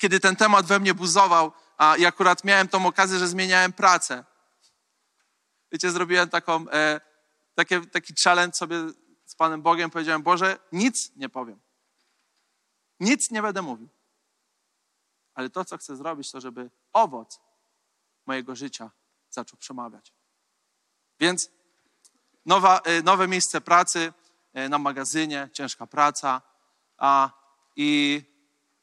[0.00, 4.24] kiedy ten temat we mnie buzował, a i akurat miałem tą okazję, że zmieniałem pracę.
[5.72, 7.00] Wiecie, zrobiłem taką, e,
[7.54, 8.76] takie, taki challenge sobie
[9.24, 9.90] z Panem Bogiem.
[9.90, 11.60] Powiedziałem, Boże, nic nie powiem.
[13.00, 13.88] Nic nie będę mówił.
[15.34, 17.40] Ale to, co chcę zrobić, to żeby owoc
[18.26, 18.90] mojego życia
[19.30, 20.12] zaczął przemawiać.
[21.20, 21.50] Więc
[22.46, 24.12] nowa, e, nowe miejsce pracy
[24.52, 26.42] e, na magazynie, ciężka praca.
[26.96, 27.30] A,
[27.76, 28.22] I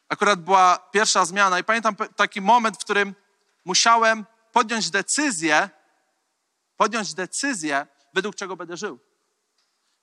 [0.09, 3.15] akurat była pierwsza zmiana i pamiętam taki moment, w którym
[3.65, 5.69] musiałem podjąć decyzję,
[6.77, 8.99] podjąć decyzję, według czego będę żył.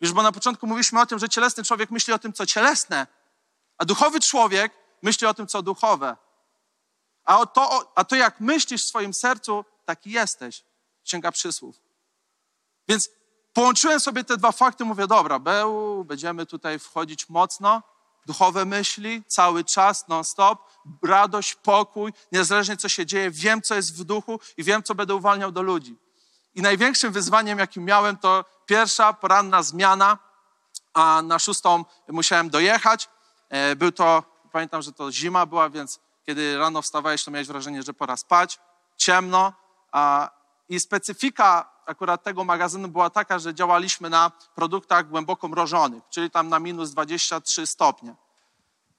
[0.00, 3.06] Wiesz, bo na początku mówiliśmy o tym, że cielesny człowiek myśli o tym, co cielesne,
[3.78, 6.16] a duchowy człowiek myśli o tym, co duchowe.
[7.24, 10.64] A to, a to jak myślisz w swoim sercu, taki jesteś.
[11.04, 11.76] Księga przysłów.
[12.88, 13.08] Więc
[13.52, 17.82] połączyłem sobie te dwa fakty, mówię, dobra, Beł, będziemy tutaj wchodzić mocno,
[18.26, 20.58] duchowe myśli, cały czas, non-stop,
[21.02, 25.14] radość, pokój, niezależnie co się dzieje, wiem, co jest w duchu i wiem, co będę
[25.14, 25.96] uwalniał do ludzi.
[26.54, 30.18] I największym wyzwaniem, jakim miałem, to pierwsza poranna zmiana,
[30.94, 33.08] a na szóstą musiałem dojechać.
[33.48, 37.82] E, był to, pamiętam, że to zima była, więc kiedy rano wstawałeś, to miałeś wrażenie,
[37.82, 38.58] że pora spać,
[38.96, 39.52] ciemno.
[39.92, 40.30] A,
[40.68, 46.48] I specyfika akurat tego magazynu była taka, że działaliśmy na produktach głęboko mrożonych, czyli tam
[46.48, 48.14] na minus 23 stopnie.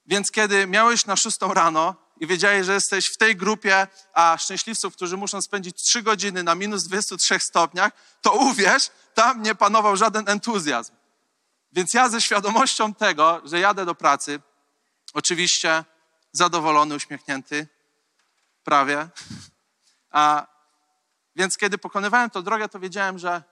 [0.06, 4.94] Więc kiedy miałeś na szóstą rano i wiedziałeś, że jesteś w tej grupie a szczęśliwców,
[4.94, 10.28] którzy muszą spędzić 3 godziny na minus 23 stopniach, to uwierz, tam nie panował żaden
[10.28, 10.92] entuzjazm.
[11.72, 14.40] Więc ja ze świadomością tego, że jadę do pracy,
[15.14, 15.84] oczywiście
[16.32, 17.66] zadowolony, uśmiechnięty,
[18.64, 19.08] prawie.
[20.10, 20.46] A,
[21.36, 23.42] więc kiedy pokonywałem tę drogę, to wiedziałem, że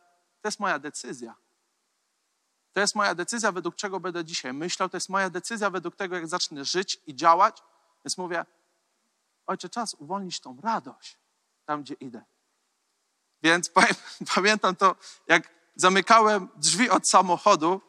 [0.40, 1.34] to jest moja decyzja.
[2.72, 4.88] To jest moja decyzja, według czego będę dzisiaj myślał.
[4.88, 7.62] To jest moja decyzja, według tego, jak zacznę żyć i działać.
[8.04, 8.44] Więc mówię,
[9.46, 11.18] ojcze, czas uwolnić tą radość
[11.64, 12.24] tam, gdzie idę.
[13.42, 13.70] Więc
[14.34, 17.80] pamiętam to, jak zamykałem drzwi od samochodu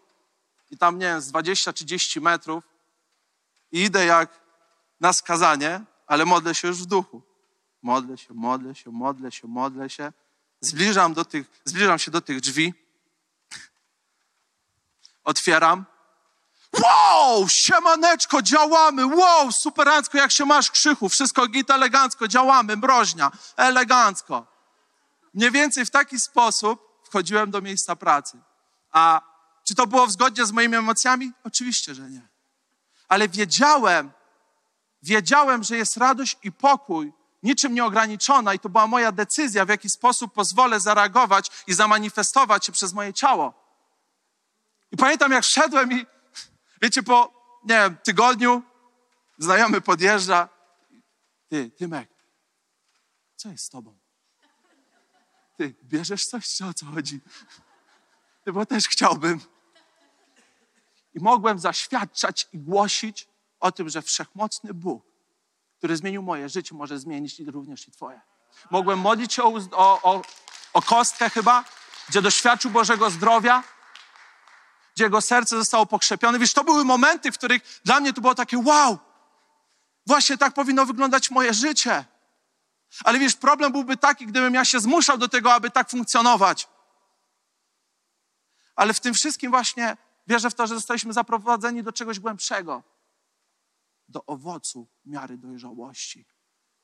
[0.71, 2.63] i tam, nie wiem, z 20-30 metrów
[3.71, 4.41] i idę jak
[4.99, 7.34] na skazanie, ale modlę się już w duchu.
[7.85, 10.13] Modlę się, modlę się, modlę się, modlę się.
[10.61, 12.73] Zbliżam, do tych, zbliżam się do tych drzwi.
[15.23, 15.85] Otwieram.
[16.79, 19.05] Wow, siemaneczko, działamy.
[19.05, 21.09] Wow, superancko, jak się masz krzychu.
[21.09, 24.47] Wszystko git elegancko, działamy, mroźnia, elegancko.
[25.33, 28.37] Mniej więcej w taki sposób wchodziłem do miejsca pracy.
[28.91, 29.21] A
[29.63, 31.31] czy to było w zgodzie z moimi emocjami?
[31.43, 32.27] Oczywiście, że nie.
[33.07, 34.11] Ale wiedziałem,
[35.03, 39.89] wiedziałem, że jest radość i pokój, niczym nieograniczona, i to była moja decyzja, w jaki
[39.89, 43.53] sposób pozwolę zareagować i zamanifestować się przez moje ciało.
[44.91, 46.05] I pamiętam, jak szedłem i,
[46.81, 48.63] wiecie, po, nie wiem, tygodniu
[49.37, 50.49] znajomy podjeżdża.
[51.49, 52.09] Ty, Tymek,
[53.35, 53.97] co jest z tobą?
[55.57, 57.21] Ty, bierzesz coś, czy o co chodzi?
[58.43, 59.41] Ty, bo też chciałbym.
[61.13, 63.27] I mogłem zaświadczać i głosić
[63.59, 65.05] o tym, że wszechmocny Bóg,
[65.85, 68.21] który zmienił moje życie, może zmienić również i Twoje.
[68.71, 70.21] Mogłem modlić się o, o,
[70.73, 71.63] o, kostkę chyba,
[72.09, 73.63] gdzie doświadczył Bożego zdrowia,
[74.95, 76.39] gdzie jego serce zostało pokrzepione.
[76.39, 78.97] Wiesz, to były momenty, w których dla mnie to było takie wow,
[80.07, 82.05] właśnie tak powinno wyglądać moje życie.
[83.03, 86.67] Ale wiesz, problem byłby taki, gdybym ja się zmuszał do tego, aby tak funkcjonować.
[88.75, 92.94] Ale w tym wszystkim właśnie wierzę w to, że zostaliśmy zaprowadzeni do czegoś głębszego.
[94.07, 96.25] Do owocu miary dojrzałości.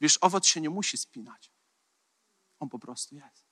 [0.01, 1.51] Wiesz, owoc się nie musi spinać.
[2.59, 3.45] On po prostu jest.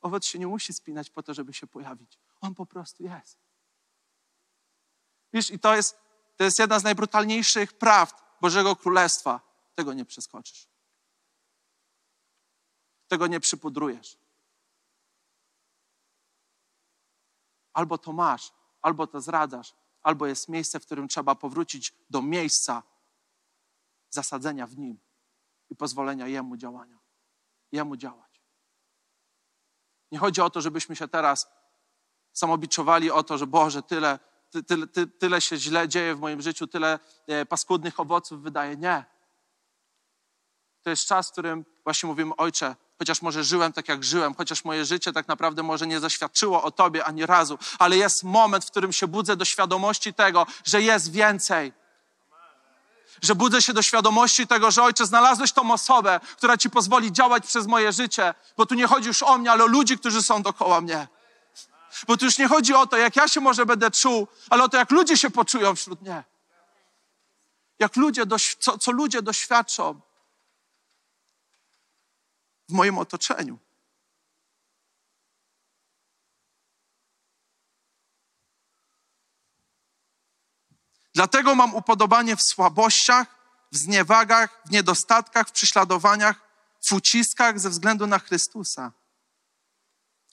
[0.00, 2.18] Owoc się nie musi spinać po to, żeby się pojawić.
[2.40, 3.38] On po prostu jest.
[5.32, 5.96] Wiesz, i to jest,
[6.36, 9.40] to jest jedna z najbrutalniejszych prawd Bożego Królestwa.
[9.74, 10.68] Tego nie przeskoczysz.
[13.08, 14.18] Tego nie przypudrujesz.
[17.72, 22.82] Albo to masz, albo to zradzasz, albo jest miejsce, w którym trzeba powrócić do miejsca
[24.10, 24.98] zasadzenia w nim
[25.70, 26.98] i pozwolenia Jemu działania.
[27.72, 28.42] Jemu działać.
[30.12, 31.48] Nie chodzi o to, żebyśmy się teraz
[32.32, 34.18] samobiczowali o to, że Boże, tyle,
[34.50, 38.76] ty, tyle, ty, tyle się źle dzieje w moim życiu, tyle e, paskudnych owoców wydaje.
[38.76, 39.04] Nie.
[40.82, 44.64] To jest czas, w którym właśnie mówimy, Ojcze, chociaż może żyłem tak, jak żyłem, chociaż
[44.64, 48.70] moje życie tak naprawdę może nie zaświadczyło o Tobie ani razu, ale jest moment, w
[48.70, 51.72] którym się budzę do świadomości tego, że jest więcej.
[53.22, 57.46] Że budzę się do świadomości tego, że Ojcze, znalazłeś tą osobę, która Ci pozwoli działać
[57.46, 60.42] przez moje życie, bo tu nie chodzi już o mnie, ale o ludzi, którzy są
[60.42, 61.08] dookoła mnie.
[62.06, 64.68] Bo tu już nie chodzi o to, jak ja się może będę czuł, ale o
[64.68, 66.24] to, jak ludzie się poczują wśród mnie.
[67.78, 68.22] Jak ludzie,
[68.58, 70.00] co, co ludzie doświadczą
[72.70, 73.58] w moim otoczeniu.
[81.14, 83.26] Dlatego mam upodobanie w słabościach,
[83.72, 86.40] w zniewagach, w niedostatkach, w prześladowaniach,
[86.80, 88.92] w uciskach ze względu na Chrystusa.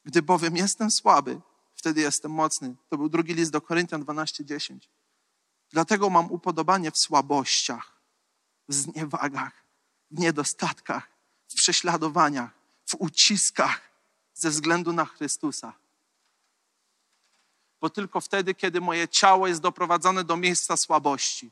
[0.06, 1.42] Gdy bowiem jestem słaby,
[1.76, 2.76] wtedy jestem mocny.
[2.90, 4.80] To był drugi list do Koryntian 12:10.
[5.70, 8.02] Dlatego mam upodobanie w słabościach,
[8.70, 9.54] w zniewagach,
[10.12, 11.17] w niedostatkach,
[11.48, 12.50] w prześladowaniach,
[12.86, 13.82] w uciskach
[14.34, 15.74] ze względu na Chrystusa.
[17.82, 21.52] Bo tylko wtedy, kiedy moje ciało jest doprowadzone do miejsca słabości,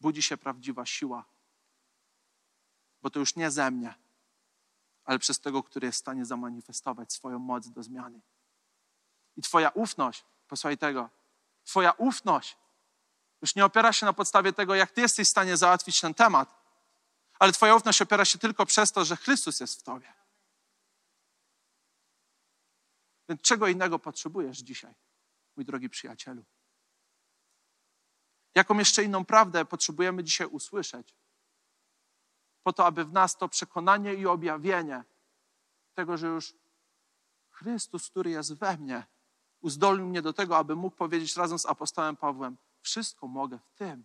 [0.00, 1.24] budzi się prawdziwa siła.
[3.02, 3.94] Bo to już nie ze mnie,
[5.04, 8.20] ale przez tego, który jest w stanie zamanifestować swoją moc do zmiany.
[9.36, 11.10] I Twoja ufność, posłuchaj tego,
[11.64, 12.56] Twoja ufność
[13.42, 16.59] już nie opiera się na podstawie tego, jak Ty jesteś w stanie załatwić ten temat,
[17.40, 20.12] ale Twoja ufność opiera się tylko przez to, że Chrystus jest w Tobie.
[23.28, 24.94] Więc czego innego potrzebujesz dzisiaj,
[25.56, 26.44] mój drogi przyjacielu?
[28.54, 31.14] Jaką jeszcze inną prawdę potrzebujemy dzisiaj usłyszeć?
[32.62, 35.04] Po to, aby w nas to przekonanie i objawienie
[35.94, 36.54] tego, że już
[37.50, 39.06] Chrystus, który jest we mnie,
[39.60, 44.04] uzdolnił mnie do tego, aby mógł powiedzieć razem z apostołem Pawłem: Wszystko mogę w tym,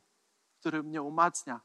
[0.59, 1.61] który mnie umacnia.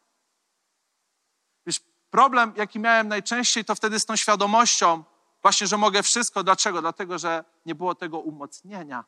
[2.11, 5.05] Problem, jaki miałem najczęściej, to wtedy z tą świadomością,
[5.43, 6.45] właśnie, że mogę wszystko.
[6.45, 6.81] Dlaczego?
[6.81, 9.05] Dlatego, że nie było tego umocnienia.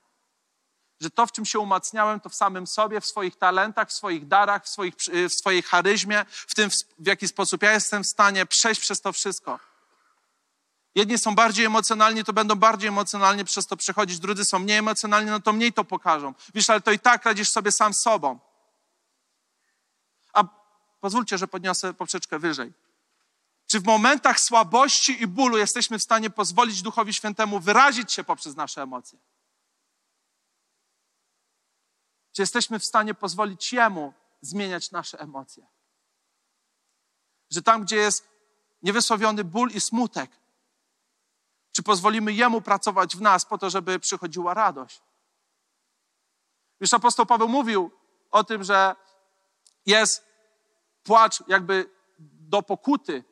[1.01, 4.29] Że to, w czym się umacniałem, to w samym sobie, w swoich talentach, w swoich
[4.29, 4.95] darach, w, swoich,
[5.29, 9.13] w swojej charyzmie, w tym, w jaki sposób ja jestem w stanie przejść przez to
[9.13, 9.59] wszystko.
[10.95, 15.31] Jedni są bardziej emocjonalni, to będą bardziej emocjonalnie przez to przechodzić, drudzy są mniej emocjonalni,
[15.31, 16.35] no to mniej to pokażą.
[16.55, 18.39] Wiesz, ale to i tak radzisz sobie sam sobą.
[20.33, 20.45] A
[21.01, 22.73] pozwólcie, że podniosę poprzeczkę wyżej.
[23.73, 28.57] Czy w momentach słabości i bólu jesteśmy w stanie pozwolić Duchowi Świętemu wyrazić się poprzez
[28.57, 29.19] nasze emocje?
[32.33, 35.67] Czy jesteśmy w stanie pozwolić Jemu zmieniać nasze emocje?
[37.51, 38.29] Że tam, gdzie jest
[38.83, 40.31] niewysłowiony ból i smutek,
[41.73, 45.03] czy pozwolimy Jemu pracować w nas po to, żeby przychodziła radość?
[46.81, 47.91] Już apostoł Paweł mówił
[48.31, 48.97] o tym, że
[49.87, 50.27] jest
[51.03, 53.32] płacz jakby do pokuty,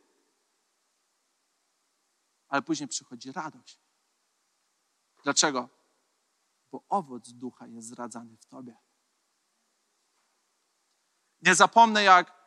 [2.50, 3.80] ale później przychodzi radość.
[5.22, 5.68] Dlaczego?
[6.72, 8.76] Bo owoc ducha jest zradzany w tobie.
[11.42, 12.40] Nie zapomnę, jak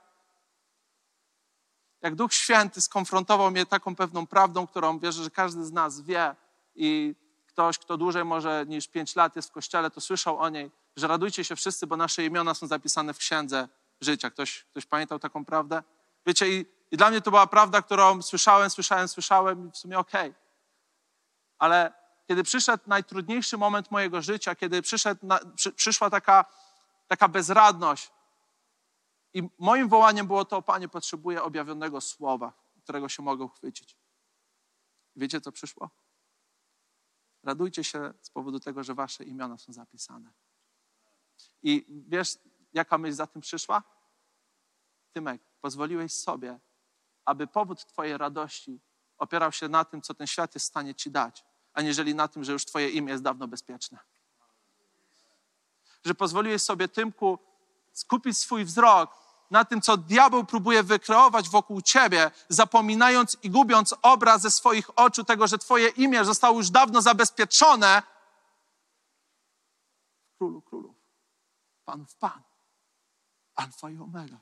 [2.02, 6.36] jak Duch Święty skonfrontował mnie taką pewną prawdą, którą wierzę, że każdy z nas wie
[6.76, 7.16] i
[7.48, 11.08] ktoś, kto dłużej może niż pięć lat jest w kościele, to słyszał o niej, że
[11.08, 13.68] radujcie się wszyscy, bo nasze imiona są zapisane w księdze
[14.02, 14.30] życia.
[14.30, 15.84] Ktoś, ktoś pamiętał taką prawdę?
[16.26, 20.00] Wiecie, i, i dla mnie to była prawda, którą słyszałem, słyszałem, słyszałem i w sumie
[20.00, 20.30] okej.
[20.30, 20.42] Okay.
[21.58, 21.94] Ale
[22.28, 24.82] kiedy przyszedł najtrudniejszy moment mojego życia, kiedy
[25.24, 26.46] na, przy, przyszła taka,
[27.08, 28.12] taka bezradność,
[29.34, 33.98] i moim wołaniem było to, Panie, potrzebuję objawionego słowa, którego się mogę uchwycić.
[35.16, 35.90] Wiecie, co przyszło?
[37.44, 40.34] Radujcie się z powodu tego, że wasze imiona są zapisane.
[41.64, 42.38] I wiesz,
[42.74, 43.84] jaka myśl za tym przyszła?
[45.14, 46.60] Tymek, pozwoliłeś sobie,
[47.26, 48.80] aby powód Twojej radości
[49.18, 52.44] opierał się na tym, co ten świat jest w stanie Ci dać, aniżeli na tym,
[52.44, 54.00] że już Twoje imię jest dawno bezpieczne.
[56.06, 57.40] Że pozwoliłeś sobie, Tymku,
[57.94, 64.42] skupić swój wzrok na tym, co diabeł próbuje wykreować wokół ciebie, zapominając i gubiąc obraz
[64.42, 68.04] ze swoich oczu tego, że twoje imię zostało już dawno zabezpieczone
[70.38, 70.96] królu królów,
[71.86, 72.44] panów pan,
[73.56, 74.40] alfa i omega.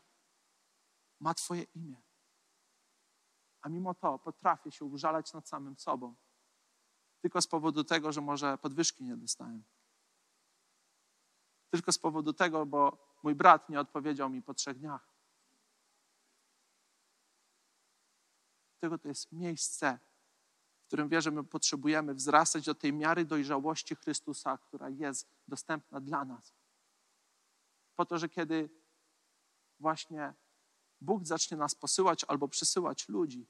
[1.19, 2.01] Ma twoje imię.
[3.61, 6.15] A mimo to potrafię się użalać nad samym sobą.
[7.21, 9.63] Tylko z powodu tego, że może podwyżki nie dostałem.
[11.69, 15.11] Tylko z powodu tego, bo mój brat nie odpowiedział mi po trzech dniach.
[18.79, 19.99] Tego to jest miejsce,
[20.83, 26.25] w którym wierzę, my potrzebujemy wzrastać do tej miary dojrzałości Chrystusa, która jest dostępna dla
[26.25, 26.53] nas.
[27.95, 28.69] Po to, że kiedy
[29.79, 30.33] właśnie
[31.01, 33.47] Bóg zacznie nas posyłać albo przysyłać ludzi,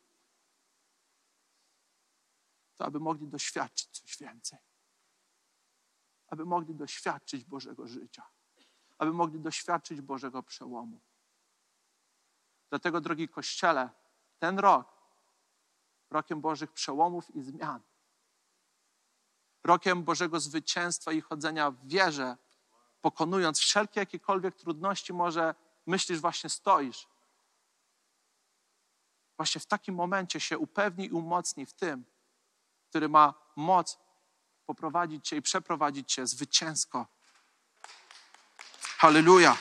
[2.76, 4.60] to aby mogli doświadczyć coś więcej.
[6.28, 8.24] Aby mogli doświadczyć Bożego życia.
[8.98, 11.02] Aby mogli doświadczyć Bożego przełomu.
[12.70, 13.90] Dlatego, drogi Kościele,
[14.40, 14.88] ten rok,
[16.10, 17.82] rokiem Bożych przełomów i zmian,
[19.64, 22.38] rokiem Bożego zwycięstwa i chodzenia w wierze,
[23.02, 27.11] pokonując wszelkie jakiekolwiek trudności, może myślisz, właśnie stoisz.
[29.42, 32.06] Właśnie w takim momencie się upewnij i umocnij w tym,
[32.90, 33.98] który ma moc
[34.66, 37.08] poprowadzić Cię i przeprowadzić Cię zwycięsko.
[38.98, 39.58] Halleluja.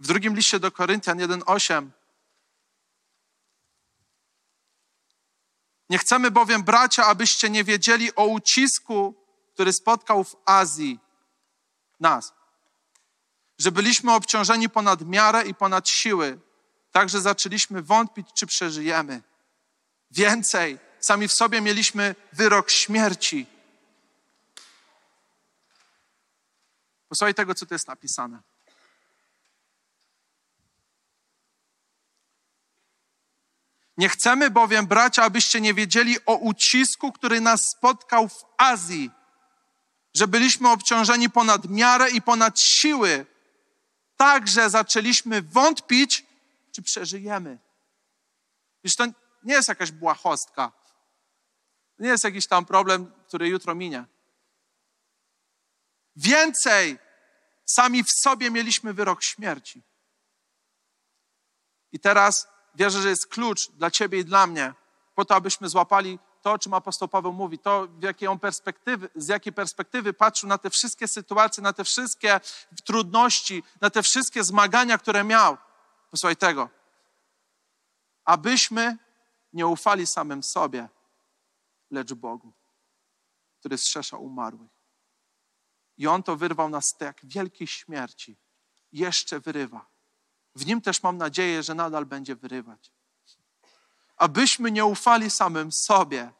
[0.00, 2.03] W drugim liście do Koryntian 1:8
[5.94, 9.14] Nie chcemy bowiem, bracia, abyście nie wiedzieli o ucisku,
[9.54, 11.00] który spotkał w Azji
[12.00, 12.32] nas.
[13.58, 16.38] Że byliśmy obciążeni ponad miarę i ponad siły,
[16.92, 19.22] także zaczęliśmy wątpić, czy przeżyjemy.
[20.10, 23.46] Więcej, sami w sobie mieliśmy wyrok śmierci.
[27.08, 28.42] Posłuchaj tego, co tu jest napisane.
[33.96, 39.10] Nie chcemy bowiem, bracia, abyście nie wiedzieli o ucisku, który nas spotkał w Azji,
[40.14, 43.26] że byliśmy obciążeni ponad miarę i ponad siły.
[44.16, 46.26] Także zaczęliśmy wątpić,
[46.72, 47.58] czy przeżyjemy.
[48.84, 49.04] Wiesz, to
[49.42, 50.72] nie jest jakaś błahostka.
[51.96, 54.04] To nie jest jakiś tam problem, który jutro minie.
[56.16, 56.98] Więcej,
[57.64, 59.82] sami w sobie mieliśmy wyrok śmierci.
[61.92, 64.74] I teraz wierzę, że jest klucz dla Ciebie i dla mnie,
[65.14, 69.08] po to, abyśmy złapali to, o czym apostoł Paweł mówi, to, w jakiej on perspektywy,
[69.14, 72.40] z jakiej perspektywy patrzył na te wszystkie sytuacje, na te wszystkie
[72.84, 75.56] trudności, na te wszystkie zmagania, które miał.
[76.10, 76.68] Posłuchaj tego.
[78.24, 78.96] Abyśmy
[79.52, 80.88] nie ufali samym sobie,
[81.90, 82.52] lecz Bogu,
[83.60, 84.70] który strzesza umarłych.
[85.96, 88.36] I On to wyrwał nas tak wielkiej śmierci.
[88.92, 89.93] Jeszcze wyrywa
[90.54, 92.92] w nim też mam nadzieję, że nadal będzie wyrywać.
[94.16, 96.32] Abyśmy nie ufali samym sobie,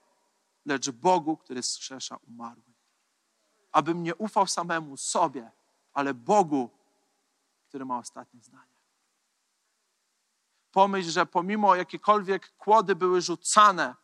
[0.67, 2.75] lecz Bogu, który skrzesza umarłych.
[3.73, 5.51] Abym nie ufał samemu sobie,
[5.93, 6.71] ale Bogu,
[7.69, 8.75] który ma ostatnie zdanie.
[10.73, 13.95] Pomyśl, że pomimo jakiekolwiek kłody były rzucane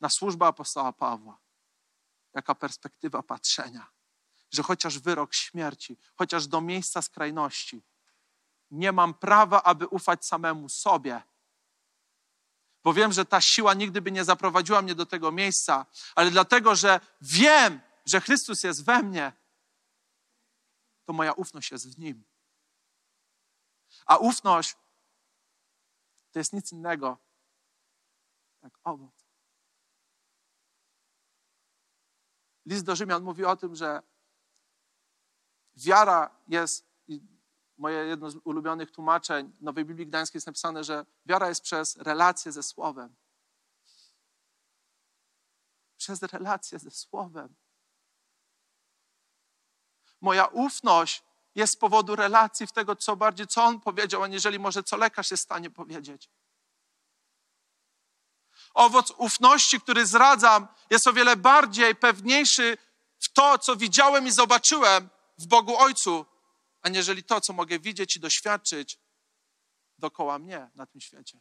[0.00, 1.38] na służbę apostoła Pawła,
[2.34, 3.86] jaka perspektywa patrzenia,
[4.50, 7.82] że chociaż wyrok śmierci, chociaż do miejsca skrajności,
[8.70, 11.22] nie mam prawa, aby ufać samemu sobie.
[12.84, 16.76] Bo wiem, że ta siła nigdy by nie zaprowadziła mnie do tego miejsca, ale dlatego,
[16.76, 19.32] że wiem, że Chrystus jest we mnie,
[21.04, 22.24] to moja ufność jest w Nim.
[24.06, 24.76] A ufność
[26.32, 27.18] to jest nic innego
[28.62, 29.24] jak owoc.
[32.66, 34.02] List do Rzymian mówi o tym, że
[35.76, 36.89] wiara jest
[37.80, 42.52] moje jedno z ulubionych tłumaczeń Nowej Biblii Gdańskiej jest napisane, że wiara jest przez relację
[42.52, 43.14] ze Słowem.
[45.96, 47.54] Przez relację ze Słowem.
[50.20, 51.22] Moja ufność
[51.54, 55.30] jest z powodu relacji w tego, co bardziej, co on powiedział, aniżeli może co lekarz
[55.30, 56.30] jest w stanie powiedzieć.
[58.74, 62.78] Owoc ufności, który zradzam, jest o wiele bardziej pewniejszy
[63.18, 65.08] w to, co widziałem i zobaczyłem
[65.38, 66.26] w Bogu Ojcu,
[66.82, 68.98] aniżeli to, co mogę widzieć i doświadczyć
[69.98, 71.40] dokoła mnie na tym świecie.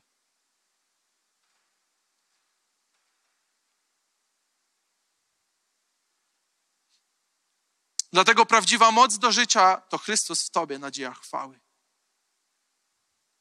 [8.12, 11.60] Dlatego prawdziwa moc do życia to Chrystus w Tobie, nadzieja chwały.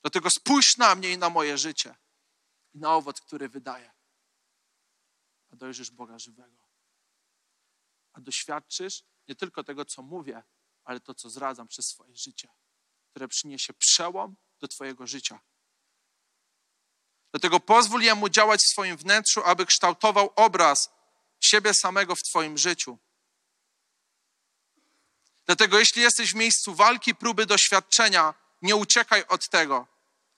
[0.03, 1.97] Dlatego spójrz na mnie i na moje życie
[2.75, 3.93] i na owoc, który wydaje.
[5.51, 6.69] A dojrzysz Boga żywego.
[8.13, 10.43] A doświadczysz nie tylko tego, co mówię,
[10.89, 12.49] ale to, co zradzam przez swoje życie,
[13.11, 15.41] które przyniesie przełom do Twojego życia.
[17.31, 20.91] Dlatego pozwól Jemu działać w swoim wnętrzu, aby kształtował obraz
[21.41, 22.99] siebie samego w Twoim życiu.
[25.47, 29.87] Dlatego jeśli jesteś w miejscu walki, próby, doświadczenia, nie uciekaj od tego,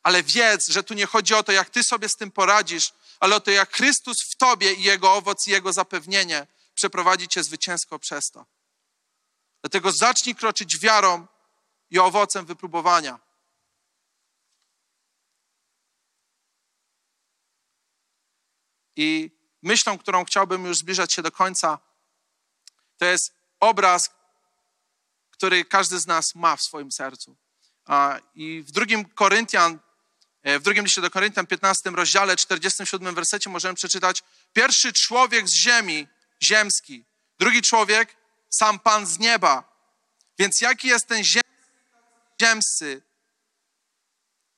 [0.02, 3.36] ale wiedz, że tu nie chodzi o to, jak Ty sobie z tym poradzisz, ale
[3.36, 7.98] o to, jak Chrystus w Tobie i Jego owoc i Jego zapewnienie przeprowadzi Cię zwycięsko
[7.98, 8.46] przez to.
[9.62, 11.26] Dlatego zacznij kroczyć wiarą
[11.90, 13.18] i owocem wypróbowania.
[18.96, 19.30] I
[19.62, 21.78] myślą, którą chciałbym już zbliżać się do końca,
[22.98, 24.10] to jest obraz,
[25.30, 27.36] który każdy z nas ma w swoim sercu.
[28.34, 29.78] I w drugim Koryntian,
[30.42, 35.52] e, w drugim liście do Koryntian, 15 rozdziale, 47 wersecie możemy przeczytać pierwszy człowiek z
[35.52, 36.06] ziemi,
[36.42, 37.04] ziemski,
[37.38, 38.16] drugi człowiek,
[38.50, 39.70] sam Pan z nieba.
[40.38, 41.22] Więc jaki jest ten
[42.40, 43.02] ziemscy,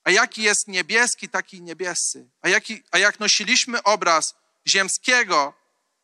[0.04, 2.30] a jaki jest niebieski, taki niebiescy.
[2.40, 4.34] A, jaki, a jak nosiliśmy obraz
[4.68, 5.54] ziemskiego,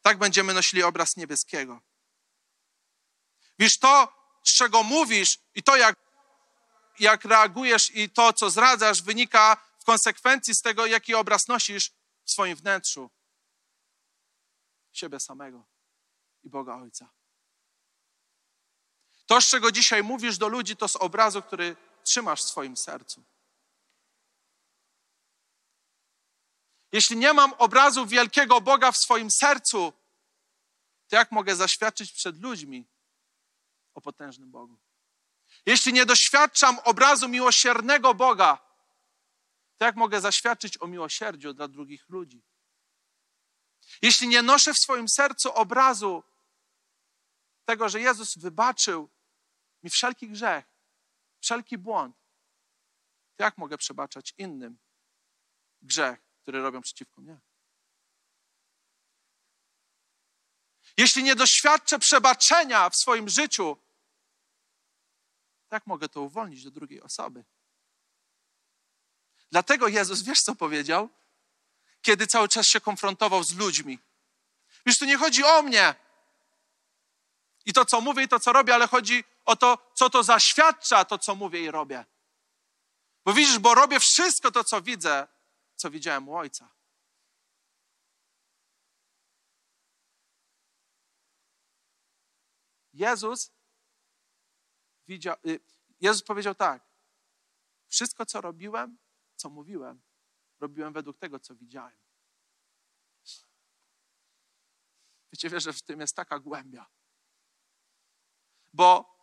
[0.02, 1.80] tak będziemy nosili obraz niebieskiego.
[3.58, 4.12] Wiesz, to,
[4.44, 5.96] z czego mówisz i to, jak,
[6.98, 11.92] jak reagujesz i to, co zdradzasz, wynika w konsekwencji z tego, jaki obraz nosisz
[12.24, 13.10] w swoim wnętrzu.
[14.92, 15.66] Siebie samego
[16.44, 17.17] i Boga Ojca.
[19.28, 23.24] To, z czego dzisiaj mówisz do ludzi, to z obrazu, który trzymasz w swoim sercu.
[26.92, 29.92] Jeśli nie mam obrazu wielkiego Boga w swoim sercu,
[31.08, 32.86] to jak mogę zaświadczyć przed ludźmi
[33.94, 34.78] o potężnym Bogu?
[35.66, 38.58] Jeśli nie doświadczam obrazu miłosiernego Boga,
[39.78, 42.42] to jak mogę zaświadczyć o miłosierdziu dla drugich ludzi?
[44.02, 46.22] Jeśli nie noszę w swoim sercu obrazu
[47.64, 49.10] tego, że Jezus wybaczył
[49.82, 50.64] mi wszelki grzech,
[51.40, 52.16] wszelki błąd,
[53.38, 54.78] jak mogę przebaczać innym
[55.82, 57.40] grzech, który robią przeciwko mnie?
[60.96, 63.76] Jeśli nie doświadczę przebaczenia w swoim życiu,
[65.70, 67.44] jak mogę to uwolnić do drugiej osoby?
[69.50, 71.08] Dlatego Jezus, wiesz co powiedział?
[72.02, 73.98] Kiedy cały czas się konfrontował z ludźmi.
[74.86, 75.94] Wiesz, tu nie chodzi o mnie
[77.68, 81.04] i to, co mówię, i to, co robię, ale chodzi o to, co to zaświadcza,
[81.04, 82.04] to, co mówię i robię.
[83.24, 85.28] Bo widzisz, bo robię wszystko to, co widzę,
[85.76, 86.68] co widziałem u Ojca.
[92.92, 93.52] Jezus
[95.08, 95.60] widział, y,
[96.00, 96.82] Jezus powiedział tak:
[97.86, 98.98] Wszystko, co robiłem,
[99.36, 100.00] co mówiłem,
[100.60, 101.98] robiłem według tego, co widziałem.
[105.32, 106.97] Wiecie, wiesz, że w tym jest taka głębia.
[108.72, 109.18] Bo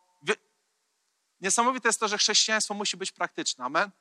[1.42, 3.66] niesamowite jest to, że chrześcijaństwo musi być praktyczne.
[3.66, 3.92] Amen?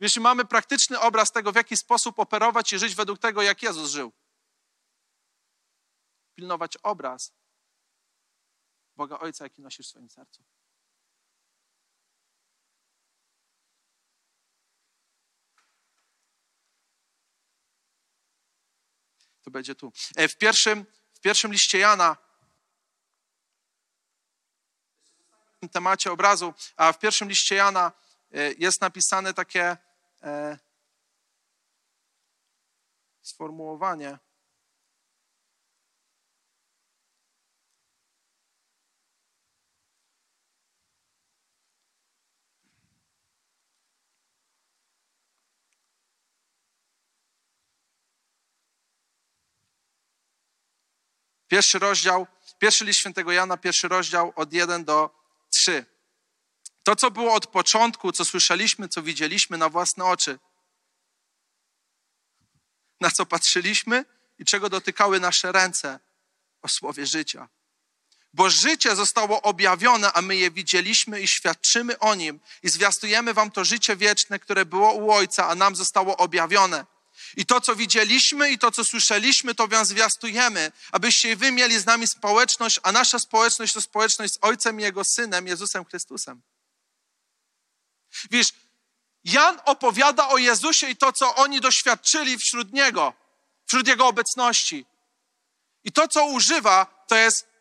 [0.00, 3.90] Jeśli mamy praktyczny obraz tego, w jaki sposób operować i żyć według tego, jak Jezus
[3.90, 4.12] żył,
[6.34, 7.32] pilnować obraz
[8.96, 10.44] Boga Ojca, jaki nosisz w swoim sercu.
[19.42, 19.92] To będzie tu.
[20.16, 22.16] E, w pierwszym, w pierwszym liście Jana,
[25.68, 27.92] w temacie obrazu, a w pierwszym liście Jana
[28.32, 29.76] e, jest napisane takie
[30.22, 30.58] e,
[33.22, 34.18] sformułowanie.
[51.48, 52.26] Pierwszy rozdział,
[52.58, 55.21] pierwszy list świętego Jana, pierwszy rozdział od 1 do
[55.52, 55.84] 3.
[56.82, 60.38] To, co było od początku, co słyszeliśmy, co widzieliśmy na własne oczy,
[63.00, 64.04] na co patrzyliśmy
[64.38, 66.00] i czego dotykały nasze ręce
[66.62, 67.48] o słowie życia.
[68.34, 73.50] Bo życie zostało objawione, a my je widzieliśmy i świadczymy o nim i zwiastujemy wam
[73.50, 76.86] to życie wieczne, które było u Ojca, a nam zostało objawione.
[77.36, 81.86] I to, co widzieliśmy i to, co słyszeliśmy, to wam zwiastujemy, abyście wy mieli z
[81.86, 86.42] nami społeczność, a nasza społeczność to społeczność z Ojcem i Jego Synem, Jezusem Chrystusem.
[88.30, 88.52] Wiesz,
[89.24, 93.14] Jan opowiada o Jezusie i to, co oni doświadczyli wśród Niego,
[93.66, 94.86] wśród Jego obecności.
[95.84, 97.52] I to, co używa, to jest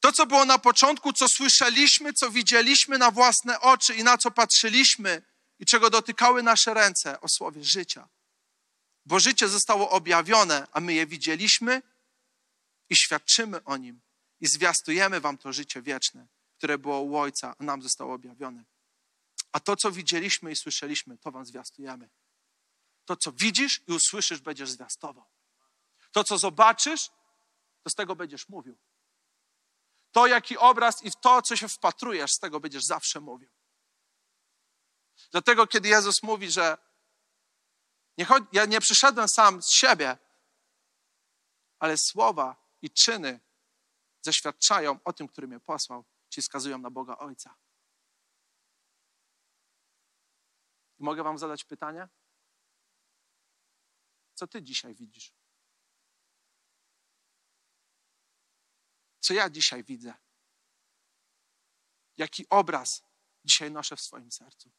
[0.00, 4.30] to, co było na początku, co słyszeliśmy, co widzieliśmy na własne oczy i na co
[4.30, 5.22] patrzyliśmy
[5.58, 8.08] i czego dotykały nasze ręce o słowie życia.
[9.10, 11.82] Bo życie zostało objawione, a my je widzieliśmy
[12.90, 14.00] i świadczymy o nim
[14.40, 18.64] i zwiastujemy wam to życie wieczne, które było u Ojca, a nam zostało objawione.
[19.52, 22.08] A to, co widzieliśmy i słyszeliśmy, to wam zwiastujemy.
[23.04, 25.26] To, co widzisz i usłyszysz, będziesz zwiastował.
[26.12, 27.10] To, co zobaczysz,
[27.82, 28.78] to z tego będziesz mówił.
[30.12, 33.50] To, jaki obraz i w to, co się wpatrujesz, z tego będziesz zawsze mówił.
[35.30, 36.89] Dlatego, kiedy Jezus mówi, że
[38.20, 40.18] nie ja nie przyszedłem sam z siebie,
[41.78, 43.40] ale słowa i czyny
[44.20, 47.56] zaświadczają o tym, który mnie posłał, ci wskazują na Boga Ojca.
[50.98, 52.08] I mogę Wam zadać pytanie?
[54.34, 55.34] Co Ty dzisiaj widzisz?
[59.20, 60.14] Co ja dzisiaj widzę?
[62.16, 63.02] Jaki obraz
[63.44, 64.72] dzisiaj noszę w swoim sercu?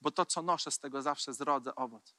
[0.00, 2.16] Bo to, co noszę, z tego zawsze zrodzę owoc.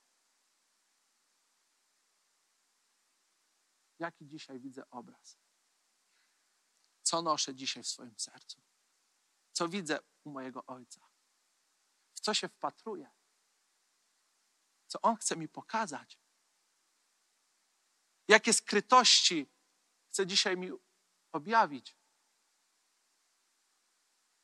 [4.00, 5.38] Jaki dzisiaj widzę obraz?
[7.02, 8.62] Co noszę dzisiaj w swoim sercu?
[9.52, 11.10] Co widzę u mojego ojca?
[12.14, 13.12] W co się wpatruję?
[14.88, 16.20] Co on chce mi pokazać?
[18.28, 19.48] Jakie skrytości
[20.10, 20.72] chce dzisiaj mi
[21.32, 21.98] objawić?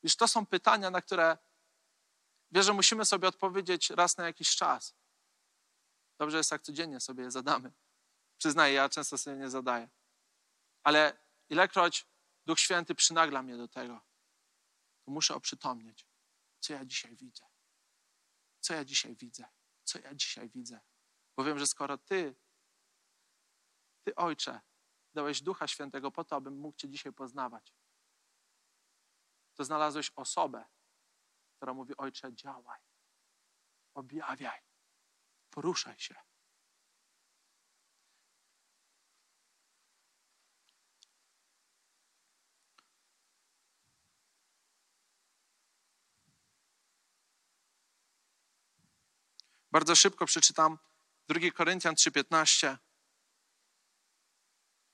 [0.04, 1.38] Już to są pytania, na które
[2.54, 4.96] wierzę, że musimy sobie odpowiedzieć raz na jakiś czas.
[6.18, 7.74] Dobrze jest, jak codziennie sobie je zadamy.
[8.38, 9.90] Przyznaję, ja często sobie nie zadaję.
[10.84, 11.18] Ale
[11.50, 12.08] ilekroć
[12.46, 14.02] Duch Święty przynagla mnie do tego,
[15.06, 16.08] to muszę oprzytomnieć,
[16.60, 17.46] co ja dzisiaj widzę.
[18.60, 19.46] Co ja dzisiaj widzę?
[19.84, 20.80] Co ja dzisiaj widzę?
[21.38, 22.36] Bo wiem, że skoro Ty,
[24.04, 24.62] Ty Ojcze,
[25.14, 27.74] dałeś Ducha Świętego po to, abym mógł Cię dzisiaj poznawać,
[29.56, 30.66] to znalazłeś osobę,
[31.64, 32.80] która mówi: Ojcze, działaj,
[33.94, 34.60] objawiaj,
[35.50, 36.16] poruszaj się.
[49.72, 50.78] Bardzo szybko przeczytam
[51.28, 52.78] 2 Koryntian 3,15.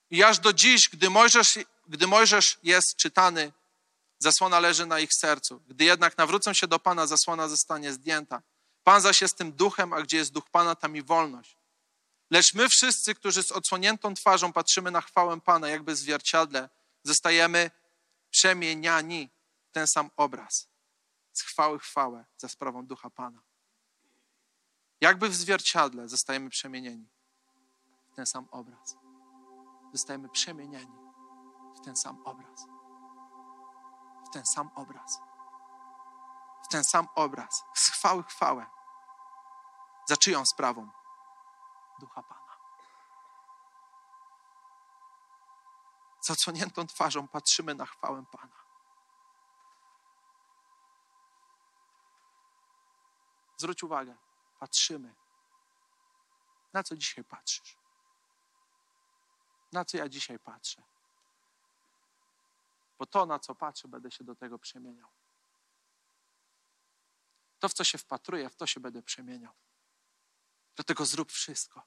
[0.10, 3.52] I aż do dziś, gdy Mojżesz, gdy Mojżesz jest czytany,
[4.20, 5.62] zasłona leży na ich sercu.
[5.68, 8.42] Gdy jednak nawrócą się do Pana, zasłona zostanie zdjęta.
[8.84, 11.58] Pan zaś jest tym duchem, a gdzie jest duch Pana, tam i wolność.
[12.32, 16.70] Lecz my wszyscy, którzy z odsłoniętą twarzą patrzymy na chwałę Pana, jakby zwierciadle,
[17.04, 17.72] zostajemy
[18.30, 19.30] przemieniani
[19.70, 20.68] w ten sam obraz.
[21.34, 23.42] Z chwały chwałę za sprawą ducha Pana.
[25.02, 27.10] Jakby w zwierciadle zostajemy przemienieni
[28.12, 28.98] w ten sam obraz.
[29.94, 30.96] Zostajemy przemienieni
[31.82, 32.79] w ten sam obraz.
[34.30, 35.22] W ten sam obraz.
[36.64, 37.64] W ten sam obraz.
[37.74, 38.66] Z chwały chwałę.
[40.06, 40.90] Za czyją sprawą?
[42.00, 42.58] Ducha Pana.
[46.22, 48.60] Z odsłoniętą twarzą patrzymy na chwałę Pana.
[53.58, 54.16] Zwróć uwagę
[54.60, 55.14] patrzymy.
[56.74, 57.78] Na co dzisiaj patrzysz?
[59.72, 60.82] Na co ja dzisiaj patrzę?
[63.00, 65.08] Bo to, na co patrzę, będę się do tego przemieniał.
[67.60, 69.54] To, w co się wpatruję, w to się będę przemieniał.
[70.76, 71.84] Dlatego zrób wszystko.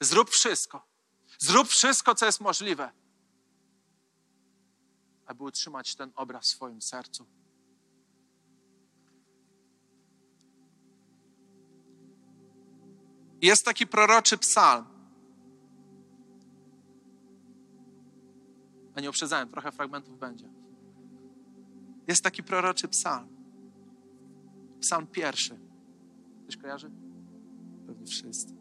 [0.00, 0.86] Zrób wszystko.
[1.38, 2.92] Zrób wszystko, co jest możliwe,
[5.26, 7.26] aby utrzymać ten obraz w swoim sercu
[13.42, 14.99] Jest taki proroczy psalm.
[19.00, 20.48] Nie uprzedzałem, trochę fragmentów będzie.
[22.08, 23.28] Jest taki proroczy psalm.
[24.80, 25.58] Psalm pierwszy.
[26.42, 26.90] Ktoś kojarzy?
[27.86, 28.54] Pewnie wszyscy.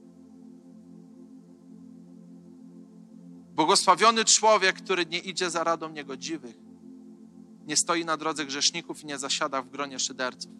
[3.56, 6.56] Błogosławiony człowiek, który nie idzie za radą niegodziwych,
[7.68, 10.52] nie stoi na drodze grzeszników i nie zasiada w gronie szyderców,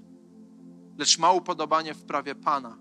[0.98, 2.78] lecz ma upodobanie w prawie Pana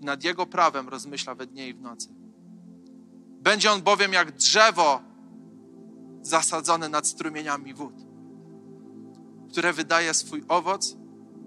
[0.00, 2.08] i nad Jego prawem rozmyśla we dnie i w nocy.
[3.40, 5.11] Będzie on bowiem jak drzewo
[6.22, 7.94] zasadzone nad strumieniami wód,
[9.50, 10.96] które wydaje swój owoc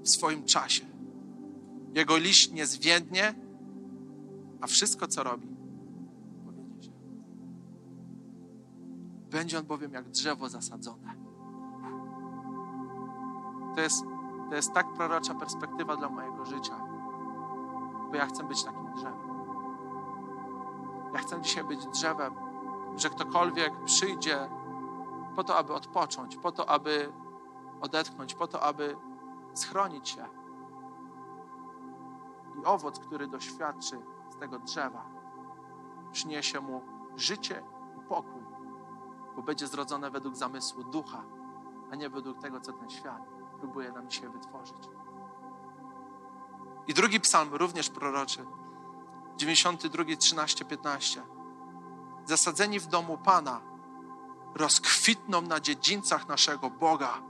[0.02, 0.86] w swoim czasie.
[1.94, 3.34] Jego liść nie zwiędnie,
[4.62, 5.48] a wszystko, co robi,
[6.46, 6.92] powiedzie się.
[9.32, 11.16] Będzie on bowiem jak drzewo zasadzone.
[13.76, 14.04] To jest,
[14.50, 16.96] to jest tak prorocza perspektywa dla mojego życia
[18.16, 19.30] bo ja chcę być takim drzewem.
[21.14, 22.34] Ja chcę dzisiaj być drzewem,
[22.96, 24.50] że ktokolwiek przyjdzie
[25.36, 27.14] po to, aby odpocząć, po to, aby
[27.82, 28.98] odetchnąć, po to, aby
[29.54, 30.26] schronić się.
[32.62, 35.06] I owoc, który doświadczy z tego drzewa,
[36.12, 36.82] przyniesie mu
[37.16, 37.64] życie
[37.98, 38.42] i pokój,
[39.36, 41.24] bo będzie zrodzone według zamysłu ducha,
[41.92, 43.22] a nie według tego, co ten świat
[43.60, 44.90] próbuje nam dzisiaj wytworzyć.
[46.88, 48.46] I drugi psalm, również proroczy,
[49.38, 51.22] 92, 13, 15.
[52.26, 53.62] Zasadzeni w domu Pana
[54.56, 57.22] rozkwitną na dziedzińcach naszego Boga.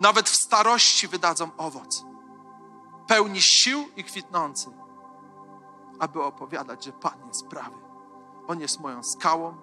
[0.00, 2.04] Nawet w starości wydadzą owoc,
[3.06, 4.70] pełni sił i kwitnący,
[5.98, 7.76] aby opowiadać, że Pan jest prawy.
[8.46, 9.56] On jest moją skałą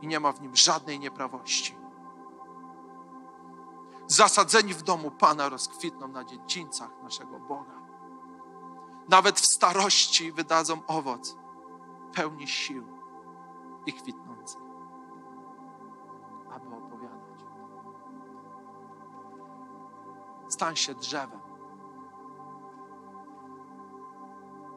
[0.00, 1.76] i nie ma w nim żadnej nieprawości.
[4.06, 7.78] Zasadzeni w domu Pana rozkwitną na dziedzińcach naszego Boga.
[9.08, 11.36] Nawet w starości wydadzą owoc,
[12.14, 12.86] pełni sił
[13.86, 14.56] i kwitnący,
[20.48, 21.40] Stań się drzewem,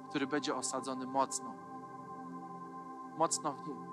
[0.10, 1.54] który będzie osadzony mocno,
[3.18, 3.86] mocno w nim.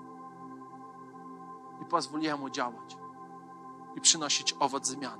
[1.81, 2.97] I pozwól jemu działać
[3.95, 5.19] i przynosić owoc zmian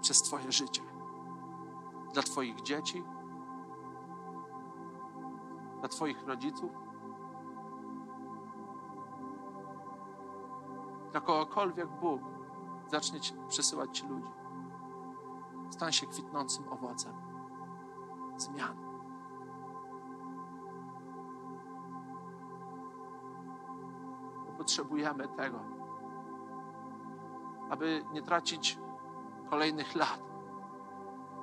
[0.00, 0.82] przez Twoje życie.
[2.12, 3.04] Dla Twoich dzieci,
[5.80, 6.72] dla Twoich rodziców,
[11.10, 12.20] dla kogokolwiek Bóg
[12.90, 14.43] zacznie przesyłać Ci ludzi.
[15.74, 17.12] Stań się kwitnącym owocem
[18.36, 18.76] zmian.
[24.58, 25.58] Potrzebujemy tego,
[27.70, 28.78] aby nie tracić
[29.50, 30.22] kolejnych lat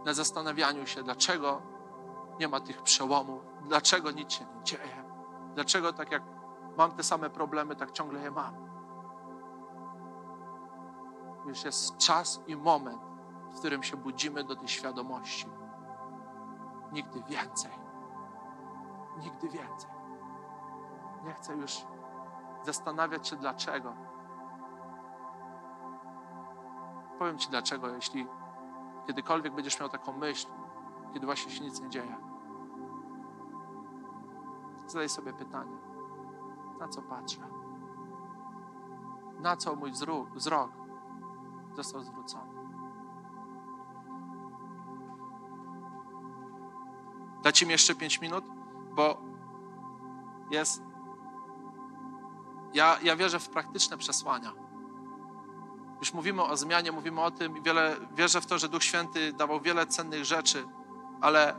[0.06, 1.62] na zastanawianiu się, dlaczego
[2.40, 5.04] nie ma tych przełomów, dlaczego nic się nie dzieje,
[5.56, 6.24] dlaczego tak jak
[6.78, 8.56] mam te same problemy, tak ciągle je mam.
[11.46, 13.11] Już jest czas i moment,
[13.54, 15.47] w którym się budzimy do tej świadomości.
[16.91, 17.72] Nigdy więcej.
[19.18, 19.91] Nigdy więcej.
[21.24, 21.86] Nie chcę już
[22.64, 23.93] zastanawiać się dlaczego.
[27.20, 28.28] Powiem Ci dlaczego, jeśli
[29.08, 30.47] kiedykolwiek będziesz miał taką myśl,
[31.14, 32.18] kiedy właśnie się nic nie dzieje.
[34.88, 35.78] Zadaj sobie pytanie,
[36.80, 37.41] na co patrzę?
[39.39, 40.72] Na co mój wzrok,
[41.76, 42.51] został zwrócony?
[47.44, 48.46] Dać im jeszcze pięć minut,
[48.96, 49.22] bo
[50.52, 50.82] jest.
[52.74, 54.54] Ja, ja wierzę w praktyczne przesłania.
[56.00, 59.34] Już mówimy o zmianie, mówimy o tym i wiele, wierzę w to, że Duch Święty
[59.34, 60.68] dawał wiele cennych rzeczy,
[61.22, 61.56] ale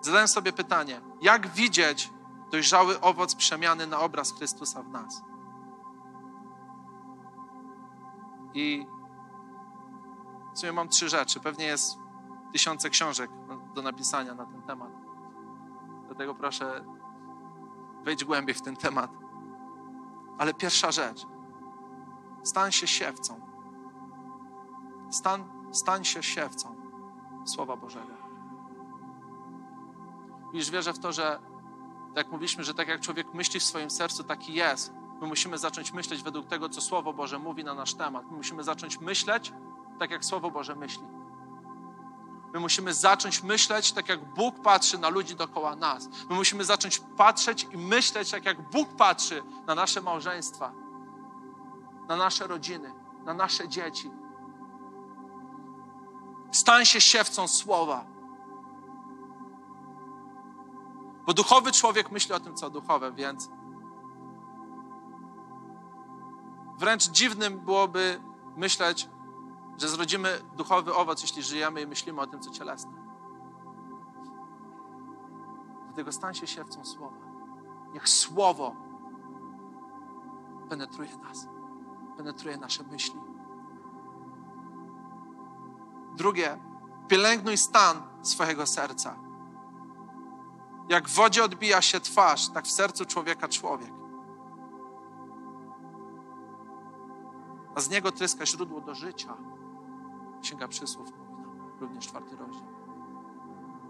[0.00, 2.10] zadałem sobie pytanie, jak widzieć
[2.50, 5.22] dojrzały owoc przemiany na obraz Chrystusa w nas?
[8.54, 8.86] I
[10.54, 11.40] w sumie mam trzy rzeczy.
[11.40, 12.01] Pewnie jest
[12.52, 13.30] tysiące książek
[13.74, 14.92] do napisania na ten temat.
[16.06, 16.84] Dlatego proszę,
[18.04, 19.10] wejdź głębiej w ten temat.
[20.38, 21.26] Ale pierwsza rzecz.
[22.42, 23.40] Stań się siewcą.
[25.10, 26.76] Stan, stań się siewcą
[27.44, 28.12] Słowa Bożego.
[30.52, 31.40] Widzisz, wierzę w to, że
[32.14, 34.92] tak mówiliśmy, że tak jak człowiek myśli w swoim sercu, taki jest.
[35.20, 38.30] My musimy zacząć myśleć według tego, co Słowo Boże mówi na nasz temat.
[38.30, 39.52] My musimy zacząć myśleć
[39.98, 41.04] tak, jak Słowo Boże myśli.
[42.52, 46.08] My musimy zacząć myśleć tak, jak Bóg patrzy na ludzi dookoła nas.
[46.30, 50.72] My musimy zacząć patrzeć i myśleć tak, jak Bóg patrzy na nasze małżeństwa,
[52.08, 52.94] na nasze rodziny,
[53.24, 54.10] na nasze dzieci.
[56.52, 58.04] Stań się siewcą słowa.
[61.26, 63.50] Bo duchowy człowiek myśli o tym, co duchowe, więc
[66.78, 68.20] wręcz dziwnym byłoby
[68.56, 69.08] myśleć,
[69.82, 72.92] że zrodzimy duchowy owoc, jeśli żyjemy i myślimy o tym, co cielesne.
[75.84, 77.16] Dlatego stań się siewcą słowa.
[77.94, 78.76] Niech słowo
[80.68, 81.48] penetruje nas,
[82.16, 83.20] penetruje nasze myśli.
[86.16, 86.58] Drugie,
[87.08, 89.16] pielęgnuj stan swojego serca.
[90.88, 93.92] Jak w wodzie odbija się twarz, tak w sercu człowieka człowiek.
[97.74, 99.51] A z niego tryska źródło do życia.
[100.42, 102.66] Księga Przysłów mówi nam, również czwarty rozdział.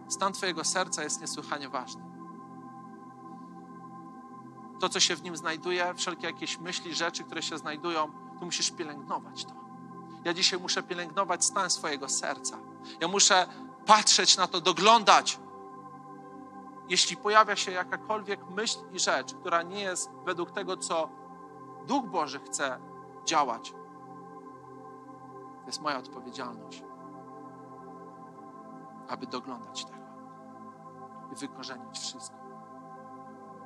[0.09, 2.03] Stan Twojego serca jest niesłychanie ważny.
[4.81, 8.71] To, co się w nim znajduje, wszelkie jakieś myśli, rzeczy, które się znajdują, tu musisz
[8.71, 9.55] pielęgnować to.
[10.25, 12.59] Ja dzisiaj muszę pielęgnować stan swojego serca.
[13.01, 13.47] Ja muszę
[13.87, 15.39] patrzeć na to, doglądać.
[16.89, 21.09] Jeśli pojawia się jakakolwiek myśl i rzecz, która nie jest według tego, co
[21.87, 22.79] Duch Boży chce
[23.25, 23.75] działać,
[25.63, 26.85] To jest moja odpowiedzialność,
[29.09, 30.03] aby doglądać tego
[31.33, 32.37] i wykorzenić wszystko.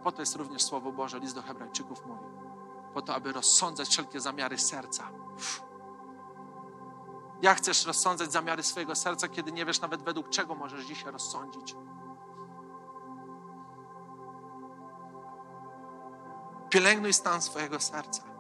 [0.05, 2.25] Po to jest również Słowo Boże, list do Hebrajczyków mówi.
[2.95, 5.09] Po to, aby rozsądzać wszelkie zamiary serca.
[7.43, 11.77] Jak chcesz rozsądzać zamiary swojego serca, kiedy nie wiesz nawet według czego możesz dzisiaj rozsądzić?
[16.71, 18.36] Pielęgnuj stan swojego serca.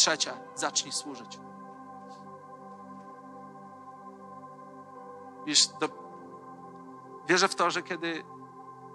[0.00, 1.38] Trzecie, zacznij służyć.
[5.46, 5.88] Wiesz, do...
[7.28, 8.24] wierzę w to, że kiedy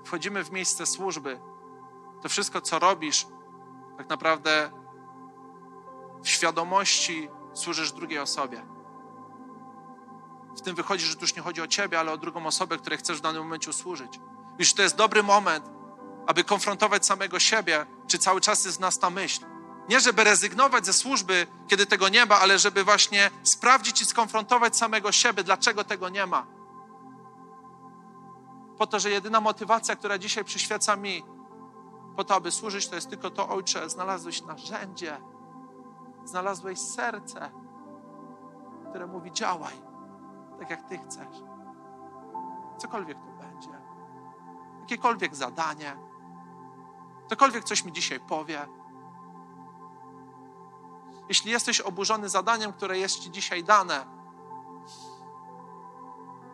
[0.06, 1.40] wchodzimy w miejsce służby,
[2.22, 3.28] to wszystko, co robisz,
[3.98, 4.72] tak naprawdę
[6.24, 8.66] w świadomości służysz drugiej osobie.
[10.58, 13.00] W tym wychodzi, że tu już nie chodzi o ciebie, ale o drugą osobę, której
[13.00, 14.20] chcesz w danym momencie usłużyć.
[14.60, 15.70] Już to jest dobry moment,
[16.28, 19.55] aby konfrontować samego siebie, czy cały czas jest w nas ta myśl.
[19.90, 24.78] Nie, żeby rezygnować ze służby, kiedy tego nie ma, ale żeby właśnie sprawdzić i skonfrontować
[24.78, 26.46] samego siebie, dlaczego tego nie ma.
[28.78, 31.24] Po to, że jedyna motywacja, która dzisiaj przyświeca mi,
[32.16, 35.18] po to, aby służyć, to jest tylko to, Ojcze, znalazłeś narzędzie,
[36.26, 37.52] znalazłeś serce,
[38.90, 39.76] które mówi: działaj,
[40.60, 41.38] tak jak Ty chcesz.
[42.78, 43.70] Cokolwiek to będzie,
[44.80, 45.98] jakiekolwiek zadanie,
[47.26, 48.68] ktokolwiek coś mi dzisiaj powie.
[51.30, 54.06] Jeśli jesteś oburzony zadaniem, które jest Ci dzisiaj dane,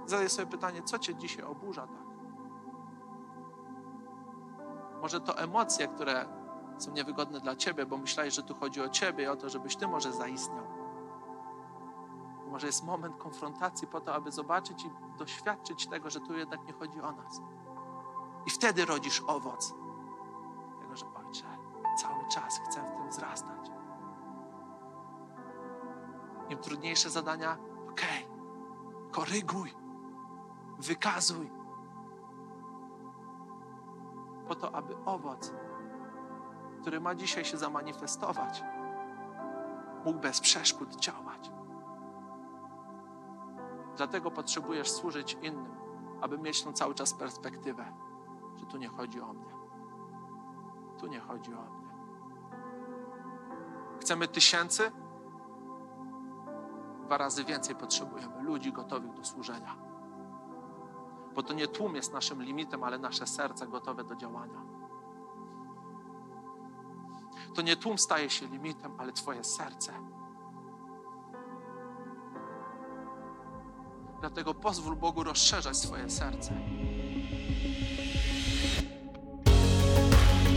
[0.06, 2.12] zadaj sobie pytanie, co Cię dzisiaj oburza tak?
[5.02, 6.26] Może to emocje, które
[6.78, 9.76] są niewygodne dla Ciebie, bo myślałeś, że tu chodzi o Ciebie i o to, żebyś
[9.76, 10.66] Ty może zaistniał.
[12.48, 16.74] Może jest moment konfrontacji po to, aby zobaczyć i doświadczyć tego, że tu jednak nie
[16.74, 17.42] chodzi o nas.
[18.46, 19.74] I wtedy rodzisz owoc
[20.82, 21.46] tego, że Ojcze,
[21.98, 23.81] cały czas chcę w tym wzrastać.
[26.52, 27.58] Im trudniejsze zadania,
[27.90, 29.74] okej, okay, koryguj,
[30.80, 31.52] wykazuj.
[34.48, 35.54] Po to, aby owoc,
[36.82, 38.64] który ma dzisiaj się zamanifestować,
[40.06, 41.52] mógł bez przeszkód działać.
[43.98, 45.76] Dlatego potrzebujesz służyć innym,
[46.22, 47.94] aby mieć tą cały czas perspektywę,
[48.56, 49.56] że tu nie chodzi o mnie.
[51.00, 51.92] Tu nie chodzi o mnie.
[54.02, 54.92] Chcemy tysięcy?
[57.12, 59.76] Dwa razy więcej potrzebujemy ludzi gotowych do służenia.
[61.36, 64.62] Bo to nie tłum jest naszym limitem, ale nasze serce gotowe do działania.
[67.56, 69.94] To nie tłum staje się limitem, ale Twoje serce.
[74.20, 76.54] Dlatego pozwól Bogu rozszerzać swoje serce.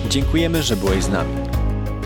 [0.08, 1.63] Dziękujemy, że byłeś z nami.